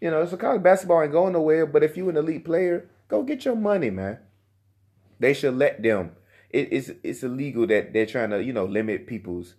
You 0.01 0.11
know, 0.11 0.25
so 0.25 0.37
college 0.37 0.63
basketball 0.63 1.01
ain't 1.01 1.11
going 1.11 1.33
nowhere, 1.33 1.65
but 1.65 1.83
if 1.83 1.97
you 1.97 2.09
an 2.09 2.17
elite 2.17 2.45
player, 2.45 2.87
go 3.07 3.23
get 3.23 3.45
your 3.45 3.55
money, 3.55 3.89
man. 3.89 4.19
They 5.19 5.33
should 5.33 5.55
let 5.55 5.81
them. 5.81 6.11
It, 6.49 6.69
it's 6.71 6.91
it's 7.03 7.23
illegal 7.23 7.67
that 7.67 7.93
they're 7.93 8.05
trying 8.05 8.29
to, 8.29 8.43
you 8.43 8.53
know, 8.53 8.65
limit 8.65 9.07
people's 9.07 9.55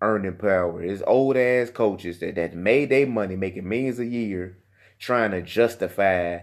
earning 0.00 0.36
power. 0.36 0.82
It's 0.82 1.02
old 1.06 1.36
ass 1.36 1.70
coaches 1.70 2.20
that, 2.20 2.36
that 2.36 2.54
made 2.54 2.90
their 2.90 3.06
money 3.06 3.36
making 3.36 3.68
millions 3.68 3.98
a 3.98 4.06
year 4.06 4.58
trying 4.98 5.30
to 5.30 5.42
justify 5.42 6.40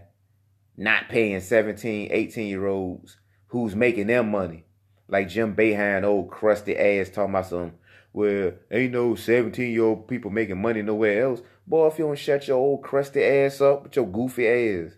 not 0.77 1.09
paying 1.09 1.39
17, 1.39 2.09
18 2.11 2.47
year 2.47 2.67
olds 2.67 3.17
who's 3.47 3.75
making 3.75 4.07
their 4.07 4.23
money. 4.23 4.65
Like 5.07 5.29
Jim 5.29 5.55
Boeheim, 5.55 6.03
old 6.03 6.31
crusty 6.31 6.75
ass 6.75 7.09
talking 7.09 7.29
about 7.29 7.47
some, 7.47 7.73
well, 8.11 8.53
ain't 8.71 8.93
no 8.93 9.15
17 9.15 9.71
year 9.71 9.83
old 9.83 10.07
people 10.07 10.31
making 10.31 10.61
money 10.61 10.81
nowhere 10.81 11.23
else. 11.23 11.41
Boy, 11.67 11.87
if 11.87 11.99
you 11.99 12.05
don't 12.05 12.17
shut 12.17 12.47
your 12.47 12.57
old 12.57 12.83
crusty 12.83 13.23
ass 13.23 13.61
up 13.61 13.83
with 13.83 13.95
your 13.95 14.07
goofy 14.07 14.47
ass. 14.47 14.93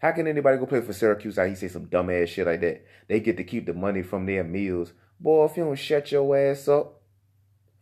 How 0.00 0.12
can 0.12 0.26
anybody 0.26 0.58
go 0.58 0.66
play 0.66 0.80
for 0.80 0.92
Syracuse? 0.92 1.36
How 1.36 1.46
he 1.46 1.54
say 1.54 1.68
some 1.68 1.86
dumb 1.86 2.10
ass 2.10 2.28
shit 2.30 2.46
like 2.46 2.60
that? 2.60 2.84
They 3.08 3.20
get 3.20 3.36
to 3.36 3.44
keep 3.44 3.66
the 3.66 3.74
money 3.74 4.02
from 4.02 4.26
their 4.26 4.44
meals. 4.44 4.92
Boy, 5.18 5.44
if 5.44 5.56
you 5.56 5.64
don't 5.64 5.76
shut 5.76 6.10
your 6.10 6.36
ass 6.36 6.68
up, 6.68 7.00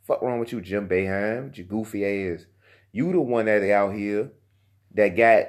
Fuck 0.08 0.22
wrong 0.22 0.40
with 0.40 0.52
you, 0.52 0.62
Jim 0.62 0.88
Boeheim, 0.88 1.54
your 1.54 1.66
goofy 1.66 2.32
ass. 2.32 2.46
You 2.92 3.12
the 3.12 3.20
one 3.20 3.44
that 3.44 3.62
out 3.70 3.94
here 3.94 4.30
that 4.94 5.14
got 5.14 5.48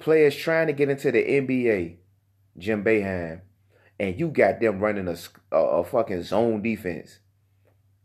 players 0.00 0.34
trying 0.34 0.66
to 0.66 0.72
get 0.72 0.90
into 0.90 1.12
the 1.12 1.22
NBA, 1.22 1.98
Jim 2.58 2.82
Boeheim, 2.82 3.42
and 4.00 4.18
you 4.18 4.26
got 4.30 4.60
them 4.60 4.80
running 4.80 5.06
a, 5.06 5.16
a, 5.52 5.56
a 5.56 5.84
fucking 5.84 6.24
zone 6.24 6.62
defense. 6.62 7.20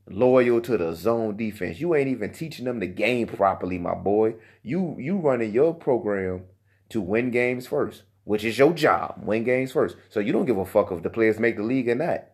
Loyal 0.07 0.61
to 0.61 0.77
the 0.77 0.93
zone 0.93 1.35
defense. 1.35 1.79
You 1.79 1.95
ain't 1.95 2.09
even 2.09 2.31
teaching 2.31 2.65
them 2.65 2.79
the 2.79 2.85
game 2.85 3.25
properly, 3.25 3.79
my 3.79 3.95
boy. 3.95 4.35
You 4.61 4.95
you 4.99 5.17
running 5.17 5.51
your 5.51 5.73
program 5.73 6.43
to 6.89 7.01
win 7.01 7.31
games 7.31 7.67
first, 7.67 8.03
which 8.23 8.43
is 8.43 8.57
your 8.57 8.73
job. 8.73 9.21
Win 9.23 9.43
games 9.43 9.71
first. 9.71 9.95
So 10.09 10.19
you 10.19 10.31
don't 10.33 10.45
give 10.45 10.57
a 10.57 10.65
fuck 10.65 10.91
if 10.91 11.03
the 11.03 11.09
players 11.09 11.39
make 11.39 11.57
the 11.57 11.63
league 11.63 11.89
or 11.89 11.95
not. 11.95 12.25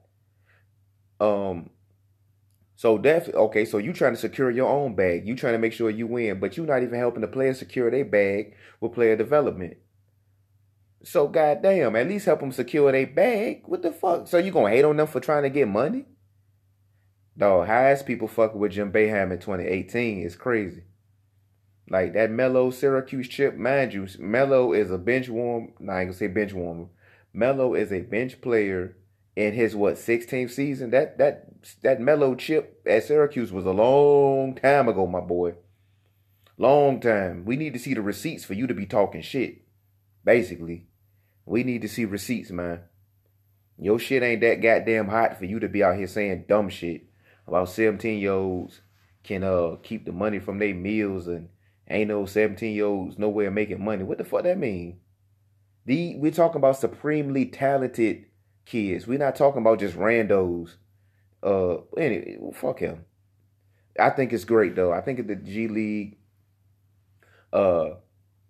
Um, 1.20 1.70
so 2.76 2.98
definitely, 2.98 3.42
okay, 3.42 3.66
so 3.66 3.78
you 3.78 3.94
trying 3.94 4.14
to 4.14 4.20
secure 4.20 4.50
your 4.50 4.68
own 4.68 4.96
bag. 4.96 5.28
You 5.28 5.36
trying 5.36 5.54
to 5.54 5.60
make 5.60 5.74
sure 5.74 5.90
you 5.90 6.08
win, 6.08 6.40
but 6.40 6.58
you're 6.58 6.66
not 6.66 6.82
even 6.82 6.98
helping 6.98 7.22
the 7.22 7.28
players 7.28 7.60
secure 7.60 7.92
their 7.92 8.06
bag 8.06 8.56
with 8.80 8.94
player 8.94 9.16
development. 9.16 9.78
So 11.04 11.28
goddamn, 11.28 11.96
at 11.96 12.08
least 12.08 12.26
help 12.26 12.40
them 12.40 12.52
secure 12.52 12.92
their 12.92 13.08
bag. 13.08 13.64
What 13.66 13.82
the 13.82 13.92
fuck? 13.92 14.28
So 14.28 14.38
you 14.38 14.52
gonna 14.52 14.70
hate 14.70 14.86
on 14.86 14.98
them 14.98 15.08
for 15.08 15.20
trying 15.20 15.44
to 15.44 15.50
get 15.50 15.68
money? 15.68 16.06
Dog, 17.38 17.68
highest 17.68 18.06
people 18.06 18.28
fucking 18.28 18.60
with 18.60 18.74
Jim 18.74 18.92
Boeheim 18.92 19.32
in 19.32 19.40
2018 19.40 20.24
is 20.24 20.36
crazy. 20.36 20.84
Like 21.92 22.14
that 22.14 22.32
Melo 22.32 22.72
Syracuse 22.72 23.28
chip, 23.28 23.58
mind 23.58 23.94
you, 23.94 24.08
Melo 24.18 24.72
is 24.72 24.90
a 24.90 24.98
bench 24.98 25.28
warm. 25.28 25.74
Nah, 25.78 25.92
I 25.92 26.00
ain't 26.00 26.08
gonna 26.08 26.18
say 26.18 26.28
bench 26.28 26.54
warmer. 26.54 26.86
Melo 27.34 27.74
is 27.74 27.92
a 27.92 28.00
bench 28.00 28.40
player 28.40 28.96
in 29.36 29.52
his 29.52 29.76
what 29.76 29.96
16th 29.96 30.52
season. 30.52 30.92
That 30.92 31.18
that 31.18 31.50
that 31.82 32.00
Melo 32.00 32.36
chip 32.36 32.82
at 32.86 33.04
Syracuse 33.04 33.52
was 33.52 33.66
a 33.66 33.72
long 33.72 34.56
time 34.56 34.88
ago, 34.88 35.06
my 35.06 35.20
boy. 35.20 35.56
Long 36.58 37.02
time. 37.02 37.44
We 37.44 37.58
need 37.58 37.74
to 37.74 37.80
see 37.80 37.94
the 37.94 38.02
receipts 38.02 38.46
for 38.46 38.54
you 38.54 38.68
to 38.68 38.74
be 38.74 38.86
talking 38.86 39.22
shit. 39.22 39.66
Basically, 40.24 40.88
we 41.46 41.66
need 41.66 41.82
to 41.82 41.90
see 41.90 42.06
receipts, 42.06 42.52
man. 42.52 42.84
Your 43.78 44.00
shit 44.00 44.24
ain't 44.24 44.40
that 44.40 44.62
goddamn 44.62 45.10
hot 45.10 45.38
for 45.38 45.44
you 45.44 45.60
to 45.60 45.68
be 45.68 45.84
out 45.84 45.98
here 45.98 46.08
saying 46.08 46.46
dumb 46.48 46.70
shit 46.70 47.08
about 47.46 47.68
17 47.68 48.18
year 48.18 48.32
olds 48.32 48.80
can 49.26 49.44
uh 49.44 49.76
keep 49.84 50.06
the 50.06 50.14
money 50.14 50.40
from 50.40 50.58
their 50.58 50.74
meals 50.74 51.28
and 51.28 51.50
ain't 51.92 52.10
no 52.10 52.26
17 52.26 52.74
year 52.74 52.86
olds 52.86 53.18
nowhere 53.18 53.48
of 53.48 53.54
making 53.54 53.84
money. 53.84 54.04
What 54.04 54.18
the 54.18 54.24
fuck 54.24 54.44
that 54.44 54.58
mean? 54.58 55.00
The 55.86 56.16
we're 56.18 56.32
talking 56.32 56.58
about 56.58 56.78
supremely 56.78 57.46
talented 57.46 58.26
kids. 58.66 59.08
We're 59.08 59.20
not 59.20 59.36
talking 59.36 59.62
about 59.62 59.80
just 59.80 59.98
randos. 59.98 60.76
Uh, 61.44 61.78
anyway, 61.98 62.38
fuck 62.54 62.80
him. 62.80 63.06
I 64.00 64.10
think 64.12 64.32
it's 64.32 64.46
great 64.46 64.76
though. 64.76 64.92
I 64.92 65.02
think 65.02 65.26
the 65.28 65.36
G 65.36 65.68
League, 65.68 66.18
uh, 67.52 67.92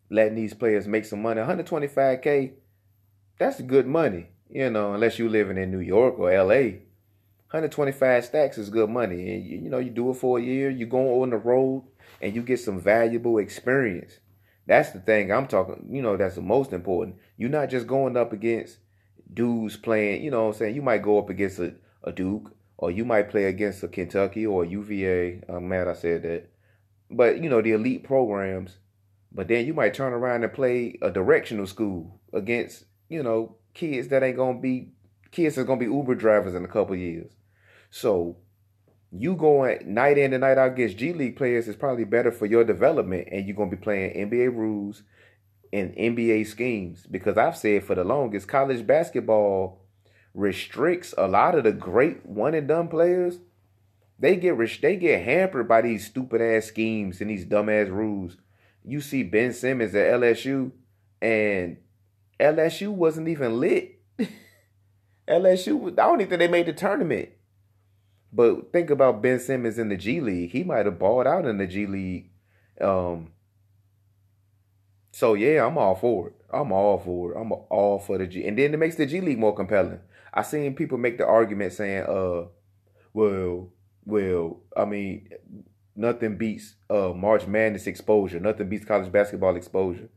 letting 0.10 0.36
these 0.36 0.53
players 0.53 0.88
make 0.88 1.05
some 1.05 1.21
money. 1.21 1.41
125k, 1.41 2.53
that's 3.39 3.62
good 3.62 3.88
money. 3.88 4.27
You 4.50 4.69
know, 4.69 4.93
unless 4.93 5.17
you 5.17 5.29
living 5.29 5.57
in 5.57 5.71
New 5.71 5.79
York 5.79 6.19
or 6.19 6.31
LA. 6.31 6.79
125 7.51 8.24
stacks 8.24 8.57
is 8.57 8.69
good 8.69 8.89
money. 8.89 9.33
And 9.33 9.45
you, 9.45 9.57
you 9.57 9.69
know, 9.69 9.79
you 9.79 9.89
do 9.89 10.12
it 10.12 10.15
for 10.15 10.39
a 10.39 10.41
year, 10.41 10.69
you 10.69 10.86
go 10.86 11.21
on 11.21 11.31
the 11.31 11.38
road 11.38 11.83
and 12.22 12.36
you 12.36 12.42
get 12.42 12.60
some 12.60 12.80
valuable 12.80 13.38
experience. 13.38 14.20
That's 14.68 14.92
the 14.92 15.00
thing 15.00 15.32
I'm 15.32 15.48
talking, 15.48 15.88
you 15.90 16.01
know, 16.01 16.16
that's 16.16 16.36
the 16.36 16.42
most 16.42 16.72
important. 16.72 17.18
You're 17.36 17.50
not 17.50 17.70
just 17.70 17.88
going 17.88 18.16
up 18.16 18.32
against 18.32 18.78
dudes 19.34 19.75
playing, 19.75 20.24
you 20.24 20.32
know 20.32 20.44
what 20.44 20.54
I'm 20.54 20.60
saying? 20.60 20.75
You 20.75 20.82
might 20.82 21.01
go 21.01 21.18
up 21.18 21.30
against 21.30 21.60
a, 21.60 21.74
a 22.04 22.12
Duke 22.12 22.56
or 22.78 22.92
you 22.92 23.04
might 23.04 23.30
play 23.30 23.46
against 23.46 23.84
a 23.84 23.88
Kentucky 23.88 24.46
or 24.46 24.63
a 24.63 24.68
UVA. 24.68 25.42
I'm 25.50 25.68
mad 25.68 25.88
I 25.88 25.94
said 25.94 26.24
that. 26.24 26.50
But, 27.10 27.44
you 27.44 27.50
know, 27.50 27.62
the 27.62 27.74
elite 27.74 28.04
programs. 28.04 28.78
But 29.32 29.48
then 29.48 29.66
you 29.66 29.74
might 29.74 29.94
turn 29.94 30.13
around 30.13 30.44
and 30.44 30.54
play 30.54 30.98
a 31.01 31.10
directional 31.10 31.66
school 31.66 32.20
against, 32.34 32.86
you 33.10 33.24
know, 33.24 33.56
kids 33.74 34.10
that 34.10 34.24
ain't 34.24 34.38
going 34.38 34.58
to 34.58 34.62
be, 34.62 34.92
kids 35.32 35.56
that's 35.56 35.66
going 35.66 35.80
to 35.80 35.86
be 35.86 35.92
Uber 35.92 36.16
drivers 36.16 36.54
in 36.54 36.66
a 36.66 36.68
couple 36.68 36.96
years. 36.96 37.32
So 37.90 38.38
you 39.12 39.36
going 39.36 39.94
night 39.94 40.18
in 40.18 40.34
and 40.34 40.41
night 40.41 40.58
out 40.58 40.72
against 40.72 40.98
G 40.98 41.12
League 41.13 41.36
players 41.36 41.68
is 41.68 41.75
probably 41.75 42.06
better 42.06 42.32
for 42.32 42.46
your 42.46 42.63
development. 42.63 43.27
And 43.32 43.46
you're 43.46 43.56
to 43.70 43.75
be 43.75 43.82
playing 43.82 44.30
NBA 44.30 44.56
rules 44.56 45.03
and 45.74 45.94
NBA 45.96 46.48
schemes 46.48 47.06
because 47.10 47.38
I've 47.38 47.58
said 47.58 47.84
for 47.84 47.96
the 47.96 48.03
longest 48.03 48.48
college 48.48 48.86
basketball 48.88 49.82
restricts 50.34 51.13
a 51.18 51.27
lot 51.27 51.56
of 51.56 51.65
the 51.65 51.74
great 51.74 52.25
one 52.25 52.53
and 52.53 52.68
done 52.68 52.88
players. 52.88 53.39
They 54.18 54.38
get 54.38 54.56
rich, 54.56 54.80
they 54.82 54.96
get 54.96 55.24
hampered 55.24 55.68
by 55.68 55.82
these 55.82 56.06
stupid 56.06 56.41
ass 56.41 56.65
schemes 56.65 57.22
and 57.22 57.30
these 57.30 57.46
dumb 57.46 57.70
ass 57.70 57.89
rules. 57.89 58.38
You 58.84 59.01
see 59.01 59.24
Ben 59.24 59.51
Simmons 59.51 59.94
at 59.94 60.13
LSU 60.13 60.72
and 61.22 61.77
LSU 62.39 62.89
wasn't 62.89 63.27
even 63.27 63.60
lit. 63.60 64.00
LSU, 65.27 65.91
I 65.91 65.96
don't 65.96 66.22
even 66.22 66.30
think 66.30 66.39
they 66.39 66.48
made 66.48 66.68
the 66.68 66.74
tournament. 66.74 67.30
But 68.33 68.71
think 68.71 68.89
about 68.89 69.21
Ben 69.21 69.39
Simmons 69.39 69.77
in 69.77 69.89
the 69.89 69.97
G 69.97 70.21
League. 70.21 70.51
He 70.51 70.63
might 70.63 70.85
have 70.85 71.00
balled 71.00 71.27
out 71.27 71.45
in 71.45 71.57
the 71.57 71.67
G 71.67 71.85
League 71.85 72.31
um, 72.81 73.31
so 75.11 75.33
yeah, 75.33 75.65
I'm 75.65 75.77
all 75.77 75.95
for 75.95 76.29
it. 76.29 76.35
I'm 76.51 76.71
all 76.71 76.97
for 76.97 77.33
it. 77.33 77.39
I'm 77.39 77.51
all 77.51 78.00
for 78.00 78.17
the 78.17 78.27
G, 78.27 78.45
and 78.45 78.57
then 78.57 78.73
it 78.73 78.77
makes 78.77 78.95
the 78.95 79.05
G 79.05 79.21
League 79.21 79.39
more 79.39 79.55
compelling. 79.55 80.00
I 80.33 80.41
seen 80.43 80.75
people 80.75 80.97
make 80.97 81.17
the 81.17 81.25
argument 81.25 81.73
saying, 81.73 82.05
"Uh, 82.07 82.45
well, 83.13 83.71
well, 84.05 84.61
I 84.75 84.85
mean, 84.85 85.29
nothing 85.95 86.38
beats 86.38 86.75
uh 86.89 87.13
March 87.15 87.47
Madness 87.47 87.88
exposure. 87.88 88.39
Nothing 88.39 88.69
beats 88.69 88.85
college 88.85 89.11
basketball 89.11 89.55
exposure. 89.55 90.09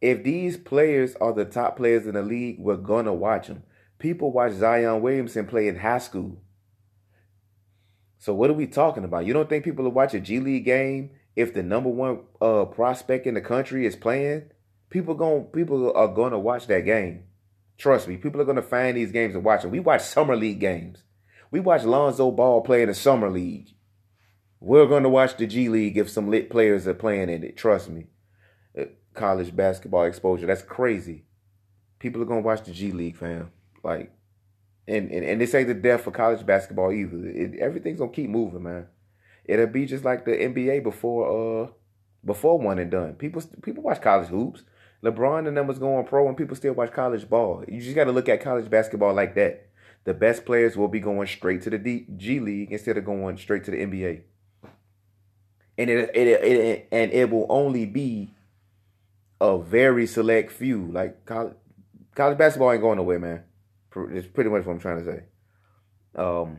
If 0.00 0.22
these 0.24 0.56
players 0.56 1.16
are 1.16 1.32
the 1.32 1.46
top 1.46 1.76
players 1.76 2.06
in 2.06 2.14
the 2.14 2.22
league, 2.22 2.58
we're 2.58 2.76
gonna 2.76 3.14
watch 3.14 3.46
them. 3.48 3.62
People 3.98 4.30
watch 4.30 4.52
Zion 4.52 5.00
Williamson 5.00 5.46
play 5.46 5.68
in 5.68 5.78
high 5.78 5.98
school. 5.98 6.38
So 8.18 8.34
what 8.34 8.50
are 8.50 8.54
we 8.54 8.66
talking 8.66 9.04
about? 9.04 9.26
You 9.26 9.32
don't 9.32 9.48
think 9.48 9.64
people 9.64 9.84
will 9.84 9.92
watch 9.92 10.14
a 10.14 10.20
G 10.20 10.40
League 10.40 10.64
game 10.64 11.10
if 11.34 11.52
the 11.52 11.62
number 11.62 11.90
one 11.90 12.20
uh 12.40 12.64
prospect 12.64 13.26
in 13.26 13.34
the 13.34 13.40
country 13.40 13.86
is 13.86 13.96
playing, 13.96 14.50
people 14.90 15.14
going 15.14 15.44
people 15.44 15.92
are 15.94 16.08
going 16.08 16.32
to 16.32 16.38
watch 16.38 16.66
that 16.66 16.84
game. 16.84 17.24
Trust 17.78 18.08
me, 18.08 18.16
people 18.16 18.40
are 18.40 18.44
gonna 18.44 18.62
find 18.62 18.96
these 18.96 19.12
games 19.12 19.34
and 19.34 19.44
watch 19.44 19.62
them. 19.62 19.70
We 19.70 19.80
watch 19.80 20.00
summer 20.00 20.34
league 20.34 20.60
games. 20.60 21.02
We 21.50 21.60
watch 21.60 21.84
Lonzo 21.84 22.30
Ball 22.30 22.62
play 22.62 22.82
in 22.82 22.88
the 22.88 22.94
summer 22.94 23.30
league. 23.30 23.68
We're 24.60 24.86
gonna 24.86 25.10
watch 25.10 25.36
the 25.36 25.46
G 25.46 25.68
League 25.68 25.98
if 25.98 26.08
some 26.08 26.30
lit 26.30 26.48
players 26.48 26.86
are 26.86 26.94
playing 26.94 27.28
in 27.28 27.44
it. 27.44 27.56
Trust 27.56 27.90
me. 27.90 28.06
Uh, 28.78 28.84
college 29.12 29.54
basketball 29.54 30.04
exposure. 30.04 30.46
That's 30.46 30.62
crazy. 30.62 31.26
People 31.98 32.22
are 32.22 32.26
gonna 32.26 32.40
watch 32.40 32.64
the 32.64 32.72
G 32.72 32.92
League, 32.92 33.16
fam. 33.16 33.50
Like, 33.84 34.15
and 34.88 35.10
and, 35.10 35.24
and 35.24 35.40
this 35.40 35.54
ain't 35.54 35.68
the 35.68 35.74
death 35.74 36.02
for 36.02 36.10
college 36.10 36.44
basketball 36.44 36.92
either. 36.92 37.26
It, 37.26 37.58
everything's 37.58 37.98
gonna 37.98 38.12
keep 38.12 38.30
moving, 38.30 38.62
man. 38.62 38.86
It'll 39.44 39.66
be 39.66 39.86
just 39.86 40.04
like 40.04 40.24
the 40.24 40.32
NBA 40.32 40.82
before 40.82 41.64
uh 41.64 41.70
before 42.24 42.58
one 42.58 42.78
and 42.78 42.90
done. 42.90 43.14
People 43.14 43.42
people 43.62 43.82
watch 43.82 44.00
college 44.00 44.28
hoops. 44.28 44.62
LeBron 45.04 45.46
and 45.46 45.56
them 45.56 45.66
was 45.66 45.78
going 45.78 46.06
pro, 46.06 46.26
and 46.26 46.36
people 46.36 46.56
still 46.56 46.72
watch 46.72 46.92
college 46.92 47.28
ball. 47.28 47.64
You 47.68 47.80
just 47.80 47.94
got 47.94 48.04
to 48.04 48.12
look 48.12 48.28
at 48.28 48.42
college 48.42 48.68
basketball 48.68 49.14
like 49.14 49.34
that. 49.34 49.68
The 50.04 50.14
best 50.14 50.44
players 50.44 50.76
will 50.76 50.88
be 50.88 51.00
going 51.00 51.28
straight 51.28 51.62
to 51.62 51.70
the 51.70 51.78
D- 51.78 52.06
G 52.16 52.40
League 52.40 52.72
instead 52.72 52.96
of 52.96 53.04
going 53.04 53.36
straight 53.36 53.64
to 53.64 53.70
the 53.70 53.76
NBA. 53.76 54.22
And 55.78 55.90
it, 55.90 56.10
it, 56.14 56.26
it, 56.26 56.88
and 56.90 57.12
it 57.12 57.30
will 57.30 57.46
only 57.50 57.84
be 57.84 58.34
a 59.40 59.58
very 59.58 60.06
select 60.06 60.50
few. 60.50 60.90
Like 60.90 61.26
college, 61.26 61.54
college 62.14 62.38
basketball 62.38 62.72
ain't 62.72 62.80
going 62.80 62.96
nowhere, 62.96 63.18
man. 63.18 63.42
It's 64.12 64.26
pretty 64.26 64.50
much 64.50 64.64
what 64.64 64.72
I'm 64.72 64.80
trying 64.80 65.04
to 65.04 65.04
say. 65.04 65.24
Um. 66.14 66.58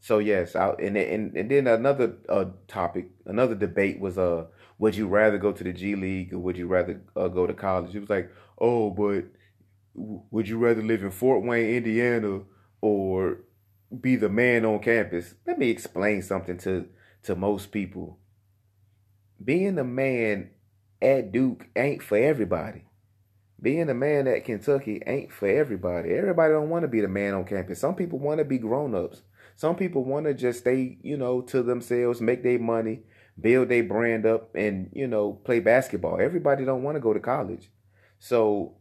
So 0.00 0.18
yes, 0.18 0.54
I, 0.54 0.70
and 0.72 0.96
and 0.96 1.34
and 1.34 1.50
then 1.50 1.66
another 1.66 2.16
uh, 2.28 2.46
topic, 2.68 3.08
another 3.24 3.54
debate 3.54 4.00
was 4.00 4.18
uh 4.18 4.46
would 4.78 4.96
you 4.96 5.08
rather 5.08 5.38
go 5.38 5.52
to 5.52 5.64
the 5.64 5.72
G 5.72 5.94
League 5.94 6.34
or 6.34 6.38
would 6.40 6.58
you 6.58 6.66
rather 6.66 7.00
uh, 7.16 7.28
go 7.28 7.46
to 7.46 7.54
college? 7.54 7.94
It 7.94 8.00
was 8.00 8.10
like, 8.10 8.30
oh, 8.58 8.90
but 8.90 9.24
would 9.94 10.48
you 10.48 10.58
rather 10.58 10.82
live 10.82 11.02
in 11.02 11.10
Fort 11.10 11.44
Wayne, 11.44 11.76
Indiana, 11.76 12.40
or 12.80 13.38
be 14.00 14.16
the 14.16 14.28
man 14.28 14.64
on 14.64 14.80
campus? 14.80 15.34
Let 15.46 15.58
me 15.58 15.70
explain 15.70 16.22
something 16.22 16.58
to 16.58 16.86
to 17.22 17.34
most 17.34 17.72
people. 17.72 18.18
Being 19.42 19.76
the 19.76 19.84
man 19.84 20.50
at 21.00 21.32
Duke 21.32 21.68
ain't 21.76 22.02
for 22.02 22.16
everybody. 22.16 22.84
Being 23.60 23.88
a 23.88 23.94
man 23.94 24.26
at 24.26 24.44
Kentucky 24.44 25.02
ain't 25.06 25.32
for 25.32 25.48
everybody. 25.48 26.10
Everybody 26.10 26.52
don't 26.52 26.68
want 26.68 26.82
to 26.82 26.88
be 26.88 27.00
the 27.00 27.08
man 27.08 27.34
on 27.34 27.44
campus. 27.44 27.80
Some 27.80 27.94
people 27.94 28.18
want 28.18 28.38
to 28.38 28.44
be 28.44 28.58
grown-ups. 28.58 29.22
Some 29.56 29.76
people 29.76 30.04
want 30.04 30.26
to 30.26 30.34
just 30.34 30.60
stay, 30.60 30.98
you 31.02 31.16
know, 31.16 31.40
to 31.42 31.62
themselves, 31.62 32.20
make 32.20 32.42
their 32.42 32.58
money, 32.58 33.00
build 33.40 33.68
their 33.68 33.84
brand 33.84 34.26
up 34.26 34.54
and, 34.54 34.90
you 34.92 35.06
know, 35.06 35.32
play 35.32 35.60
basketball. 35.60 36.20
Everybody 36.20 36.64
don't 36.64 36.82
want 36.82 36.96
to 36.96 37.00
go 37.00 37.12
to 37.12 37.20
college. 37.20 37.70
So 38.18 38.74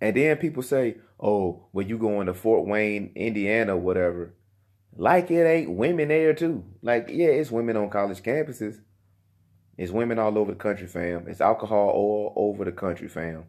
and 0.00 0.16
then 0.16 0.36
people 0.36 0.62
say, 0.62 0.96
"Oh, 1.18 1.66
when 1.72 1.88
you 1.88 1.98
going 1.98 2.26
to 2.26 2.34
Fort 2.34 2.66
Wayne, 2.66 3.12
Indiana, 3.14 3.76
whatever." 3.76 4.34
Like 4.96 5.30
it 5.30 5.44
ain't 5.44 5.70
women 5.70 6.08
there 6.08 6.34
too. 6.34 6.64
Like 6.82 7.08
yeah, 7.10 7.28
it's 7.28 7.50
women 7.50 7.76
on 7.76 7.90
college 7.90 8.22
campuses. 8.22 8.80
It's 9.76 9.92
women 9.92 10.18
all 10.18 10.36
over 10.36 10.52
the 10.52 10.58
country, 10.58 10.86
fam. 10.88 11.28
It's 11.28 11.40
alcohol 11.40 11.90
all 11.90 12.32
over 12.36 12.64
the 12.64 12.72
country, 12.72 13.08
fam. 13.08 13.44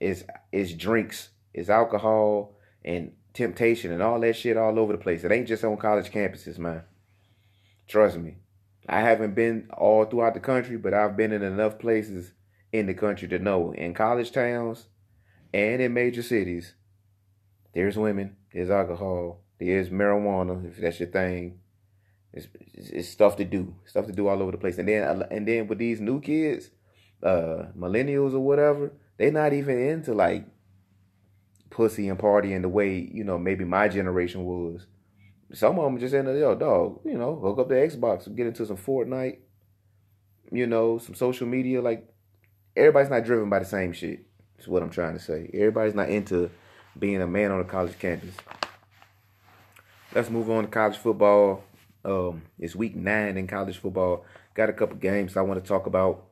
It's 0.00 0.24
it's 0.50 0.72
drinks, 0.72 1.28
it's 1.54 1.68
alcohol 1.68 2.56
and 2.84 3.12
temptation 3.34 3.92
and 3.92 4.02
all 4.02 4.18
that 4.20 4.34
shit 4.34 4.56
all 4.56 4.78
over 4.78 4.92
the 4.92 4.98
place. 4.98 5.22
It 5.22 5.32
ain't 5.32 5.48
just 5.48 5.62
on 5.62 5.76
college 5.76 6.10
campuses, 6.10 6.58
man. 6.58 6.82
Trust 7.86 8.18
me. 8.18 8.36
I 8.88 9.00
haven't 9.00 9.34
been 9.34 9.68
all 9.76 10.04
throughout 10.04 10.34
the 10.34 10.40
country, 10.40 10.76
but 10.76 10.94
I've 10.94 11.16
been 11.16 11.32
in 11.32 11.42
enough 11.42 11.78
places 11.78 12.32
in 12.72 12.86
the 12.86 12.94
country 12.94 13.28
to 13.28 13.38
know. 13.38 13.72
In 13.72 13.94
college 13.94 14.32
towns 14.32 14.86
and 15.52 15.80
in 15.82 15.92
major 15.92 16.22
cities, 16.22 16.74
there's 17.74 17.96
women, 17.96 18.36
there's 18.52 18.70
alcohol, 18.70 19.42
there's 19.58 19.90
marijuana, 19.90 20.66
if 20.66 20.78
that's 20.78 20.98
your 20.98 21.08
thing. 21.08 21.60
It's, 22.32 22.46
it's, 22.74 23.08
stuff 23.08 23.36
to 23.36 23.44
do, 23.44 23.74
stuff 23.86 24.06
to 24.06 24.12
do 24.12 24.28
all 24.28 24.40
over 24.40 24.52
the 24.52 24.58
place. 24.58 24.78
And 24.78 24.88
then 24.88 25.22
and 25.30 25.46
then 25.46 25.66
with 25.66 25.78
these 25.78 26.00
new 26.00 26.20
kids, 26.20 26.70
uh, 27.22 27.66
millennials 27.76 28.34
or 28.34 28.40
whatever, 28.40 28.92
they're 29.20 29.30
not 29.30 29.52
even 29.52 29.78
into 29.78 30.14
like 30.14 30.46
pussy 31.68 32.08
and 32.08 32.18
partying 32.18 32.62
the 32.62 32.70
way 32.70 33.06
you 33.12 33.22
know 33.22 33.38
maybe 33.38 33.66
my 33.66 33.86
generation 33.86 34.46
was. 34.46 34.86
Some 35.52 35.78
of 35.78 35.84
them 35.84 36.00
just 36.00 36.14
in 36.14 36.24
the 36.24 36.32
yo 36.32 36.54
dog, 36.54 37.00
you 37.04 37.18
know, 37.18 37.36
hook 37.36 37.58
up 37.58 37.68
the 37.68 37.74
Xbox, 37.74 38.34
get 38.34 38.46
into 38.46 38.64
some 38.64 38.78
Fortnite, 38.78 39.40
you 40.50 40.66
know, 40.66 40.96
some 40.96 41.14
social 41.14 41.46
media. 41.46 41.82
Like 41.82 42.08
everybody's 42.74 43.10
not 43.10 43.26
driven 43.26 43.50
by 43.50 43.58
the 43.58 43.66
same 43.66 43.92
shit. 43.92 44.20
Is 44.58 44.66
what 44.66 44.82
I'm 44.82 44.90
trying 44.90 45.12
to 45.14 45.20
say. 45.20 45.50
Everybody's 45.52 45.94
not 45.94 46.08
into 46.08 46.50
being 46.98 47.20
a 47.20 47.26
man 47.26 47.50
on 47.50 47.60
a 47.60 47.64
college 47.64 47.98
campus. 47.98 48.34
Let's 50.14 50.30
move 50.30 50.48
on 50.48 50.64
to 50.64 50.70
college 50.70 50.96
football. 50.96 51.62
Um, 52.06 52.42
it's 52.58 52.74
week 52.74 52.96
nine 52.96 53.36
in 53.36 53.46
college 53.46 53.76
football. 53.76 54.24
Got 54.54 54.70
a 54.70 54.72
couple 54.72 54.96
games 54.96 55.36
I 55.36 55.42
want 55.42 55.62
to 55.62 55.68
talk 55.68 55.86
about. 55.86 56.29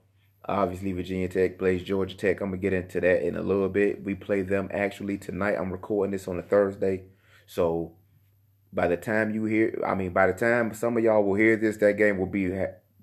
Obviously, 0.48 0.92
Virginia 0.92 1.28
Tech 1.28 1.58
plays 1.58 1.82
Georgia 1.82 2.16
Tech. 2.16 2.40
I'm 2.40 2.48
gonna 2.48 2.56
get 2.56 2.72
into 2.72 3.00
that 3.02 3.22
in 3.22 3.36
a 3.36 3.42
little 3.42 3.68
bit. 3.68 4.02
We 4.02 4.14
play 4.14 4.40
them 4.40 4.70
actually 4.72 5.18
tonight. 5.18 5.56
I'm 5.56 5.70
recording 5.70 6.12
this 6.12 6.26
on 6.26 6.38
a 6.38 6.42
Thursday, 6.42 7.04
so 7.46 7.92
by 8.72 8.88
the 8.88 8.96
time 8.96 9.34
you 9.34 9.44
hear, 9.44 9.78
I 9.86 9.94
mean, 9.94 10.12
by 10.12 10.26
the 10.26 10.32
time 10.32 10.72
some 10.72 10.96
of 10.96 11.04
y'all 11.04 11.22
will 11.22 11.34
hear 11.34 11.56
this, 11.56 11.76
that 11.78 11.98
game 11.98 12.16
will 12.16 12.26
be 12.26 12.50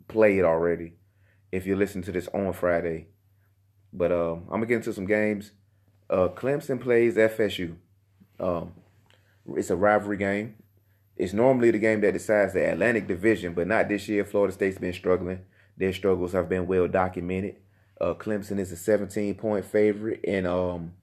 played 0.07 0.43
already. 0.43 0.93
If 1.51 1.67
you 1.67 1.75
listen 1.75 2.01
to 2.03 2.11
this 2.11 2.27
on 2.29 2.51
Friday, 2.53 3.09
but 3.93 4.11
um, 4.11 4.45
I'm 4.45 4.55
gonna 4.61 4.65
get 4.65 4.77
into 4.77 4.93
some 4.93 5.05
games. 5.05 5.51
Uh, 6.09 6.29
Clemson 6.29 6.81
plays 6.81 7.15
FSU. 7.15 7.75
Um, 8.39 8.73
it's 9.55 9.69
a 9.69 9.75
rivalry 9.75 10.17
game. 10.17 10.55
It's 11.15 11.33
normally 11.33 11.71
the 11.71 11.79
game 11.79 12.01
that 12.01 12.13
decides 12.13 12.53
the 12.53 12.71
Atlantic 12.71 13.07
Division, 13.07 13.53
but 13.53 13.67
not 13.67 13.87
this 13.87 14.09
year. 14.09 14.25
Florida 14.25 14.51
State's 14.51 14.79
been 14.79 14.93
struggling. 14.93 15.41
Their 15.77 15.93
struggles 15.93 16.33
have 16.33 16.49
been 16.49 16.67
well 16.67 16.87
documented. 16.87 17.57
Uh, 17.99 18.13
Clemson 18.13 18.59
is 18.59 18.71
a 18.71 18.77
17 18.77 19.35
point 19.35 19.65
favorite, 19.65 20.21
and 20.27 20.47
um, 20.47 20.93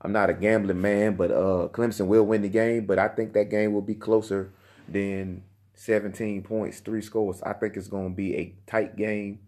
I'm 0.00 0.12
not 0.12 0.30
a 0.30 0.34
gambling 0.34 0.80
man, 0.80 1.16
but 1.16 1.30
uh, 1.30 1.68
Clemson 1.72 2.06
will 2.06 2.24
win 2.24 2.42
the 2.42 2.48
game. 2.48 2.86
But 2.86 2.98
I 2.98 3.08
think 3.08 3.32
that 3.34 3.50
game 3.50 3.72
will 3.72 3.82
be 3.82 3.94
closer 3.94 4.52
than 4.88 5.42
17 5.74 6.42
points, 6.42 6.80
three 6.80 7.02
scores. 7.02 7.42
I 7.42 7.52
think 7.52 7.76
it's 7.76 7.88
going 7.88 8.10
to 8.10 8.16
be 8.16 8.36
a 8.36 8.54
tight 8.66 8.96
game. 8.96 9.40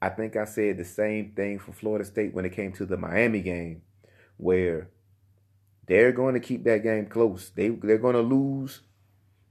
I 0.00 0.08
think 0.08 0.36
I 0.36 0.44
said 0.44 0.78
the 0.78 0.84
same 0.84 1.32
thing 1.32 1.58
for 1.58 1.72
Florida 1.72 2.04
State 2.04 2.32
when 2.32 2.44
it 2.44 2.52
came 2.52 2.72
to 2.74 2.86
the 2.86 2.96
Miami 2.96 3.40
game, 3.40 3.82
where 4.36 4.88
they're 5.86 6.12
going 6.12 6.34
to 6.34 6.40
keep 6.40 6.64
that 6.64 6.82
game 6.82 7.06
close. 7.06 7.50
They 7.50 7.68
they're 7.68 7.98
going 7.98 8.14
to 8.14 8.20
lose 8.20 8.80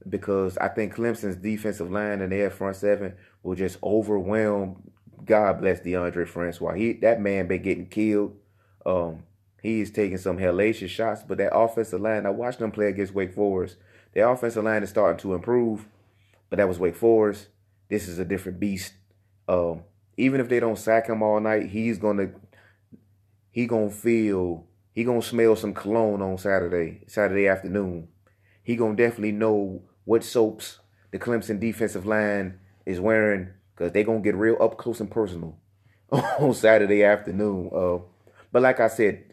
because 0.10 0.58
I 0.58 0.68
think 0.70 0.96
Clemson's 0.96 1.36
defensive 1.36 1.92
line 1.92 2.22
and 2.22 2.32
their 2.32 2.50
front 2.50 2.76
seven 2.76 3.16
will 3.44 3.56
just 3.56 3.78
overwhelm. 3.84 4.92
God 5.26 5.60
bless 5.60 5.82
Deondre 5.82 6.28
Francois. 6.28 6.74
He 6.74 6.94
that 6.94 7.22
man 7.22 7.48
been 7.48 7.62
getting 7.62 7.88
killed. 7.88 8.38
Um, 8.86 9.24
is 9.64 9.92
taking 9.92 10.18
some 10.18 10.38
hellacious 10.38 10.90
shots, 10.90 11.24
but 11.28 11.38
that 11.38 11.56
offensive 11.56 12.02
line, 12.02 12.26
I 12.26 12.30
watched 12.30 12.60
them 12.60 12.72
play 12.72 12.88
against 12.88 13.14
Wake 13.14 13.34
Forest. 13.34 13.78
Their 14.14 14.30
offensive 14.30 14.64
line 14.64 14.84
is 14.84 14.90
starting 14.90 15.20
to 15.20 15.34
improve, 15.34 15.88
but 16.50 16.58
that 16.58 16.68
was 16.68 16.80
Wake 16.80 16.96
Forest. 16.96 17.48
This 17.90 18.08
is 18.08 18.20
a 18.20 18.26
different 18.26 18.60
beast. 18.60 18.94
Um, 19.48 19.84
even 20.18 20.42
if 20.42 20.50
they 20.50 20.60
don't 20.60 20.78
sack 20.78 21.08
him 21.08 21.22
all 21.22 21.40
night, 21.40 21.70
he's 21.70 21.98
gonna 21.98 22.32
he 23.52 23.66
gonna 23.66 23.90
feel 23.90 24.66
he 24.94 25.04
gonna 25.04 25.22
smell 25.22 25.56
some 25.56 25.74
cologne 25.74 26.22
on 26.22 26.38
Saturday, 26.38 27.04
Saturday 27.08 27.48
afternoon. 27.48 28.08
He 28.64 28.76
gonna 28.76 28.96
definitely 28.96 29.32
know 29.32 29.84
what 30.08 30.24
soaps 30.24 30.80
the 31.12 31.20
Clemson 31.20 31.60
defensive 31.60 32.06
line 32.06 32.60
is 32.86 32.98
wearing 32.98 33.50
because 33.76 33.92
they're 33.92 34.06
gonna 34.06 34.22
get 34.22 34.36
real 34.36 34.56
up 34.62 34.78
close 34.78 35.02
and 35.02 35.12
personal 35.12 35.58
on 36.10 36.54
Saturday 36.54 37.04
afternoon. 37.04 37.70
Uh, 37.76 37.98
but 38.54 38.62
like 38.62 38.80
I 38.80 38.88
said, 38.88 39.26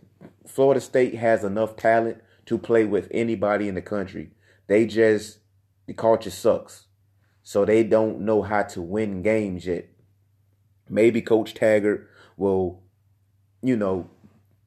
Florida 0.49 0.81
State 0.81 1.15
has 1.15 1.45
enough 1.45 1.77
talent 1.77 2.21
to 2.47 2.59
play 2.59 2.85
with 2.85 3.07
anybody 3.13 3.69
in 3.69 3.77
the 3.77 3.83
country. 3.83 4.33
They 4.67 4.85
just 4.85 5.39
the 5.87 5.95
culture 5.95 6.31
sucks. 6.31 6.87
So 7.45 7.65
they 7.65 7.85
don't 7.85 8.23
know 8.23 8.43
how 8.43 8.65
to 8.65 8.83
win 8.83 9.23
games 9.23 9.67
yet. 9.67 9.89
Maybe 10.89 11.23
Coach 11.23 11.55
Taggart 11.55 12.11
will, 12.37 12.83
you 13.63 13.77
know, 13.77 14.11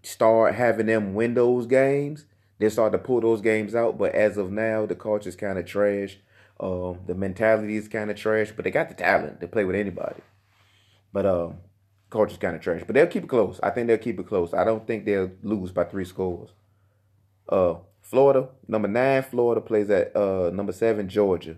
start 0.03 0.55
having 0.55 0.85
them 0.85 1.15
win 1.15 1.33
those 1.33 1.65
games. 1.65 2.23
They 2.59 2.69
start 2.69 2.91
to 2.93 2.97
pull 2.97 3.21
those 3.21 3.41
games 3.41 3.75
out. 3.75 3.97
But 3.97 4.13
as 4.13 4.37
of 4.37 4.51
now, 4.51 4.85
the 4.85 4.95
culture 4.95 5.29
is 5.29 5.35
kind 5.35 5.59
of 5.59 5.65
trash. 5.65 6.17
Um, 6.59 6.99
the 7.05 7.13
mentality 7.13 7.75
is 7.75 7.87
kind 7.87 8.09
of 8.09 8.17
trash. 8.17 8.51
But 8.55 8.65
they 8.65 8.71
got 8.71 8.89
the 8.89 8.95
talent 8.95 9.41
to 9.41 9.47
play 9.47 9.63
with 9.63 9.75
anybody. 9.75 10.21
But 11.13 11.25
um, 11.25 11.57
Culture's 12.09 12.37
kind 12.37 12.55
of 12.55 12.61
trash, 12.61 12.83
but 12.85 12.93
they'll 12.93 13.07
keep 13.07 13.25
it 13.25 13.29
close. 13.29 13.59
I 13.61 13.69
think 13.69 13.87
they'll 13.87 13.97
keep 13.97 14.17
it 14.17 14.27
close. 14.27 14.53
I 14.53 14.63
don't 14.63 14.87
think 14.87 15.03
they'll 15.03 15.31
lose 15.43 15.71
by 15.71 15.83
three 15.83 16.05
scores. 16.05 16.51
Uh, 17.49 17.75
Florida, 18.01 18.47
number 18.67 18.87
nine, 18.87 19.23
Florida 19.23 19.59
plays 19.59 19.89
at 19.89 20.15
uh 20.15 20.49
number 20.53 20.71
seven, 20.71 21.09
Georgia. 21.09 21.57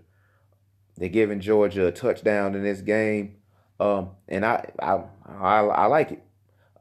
They're 0.98 1.10
giving 1.10 1.40
Georgia 1.40 1.86
a 1.86 1.92
touchdown 1.92 2.56
in 2.56 2.64
this 2.64 2.82
game, 2.82 3.36
um, 3.80 4.12
and 4.28 4.44
I 4.44 4.72
I 4.80 5.04
I, 5.28 5.60
I 5.60 5.86
like 5.86 6.12
it. 6.14 6.24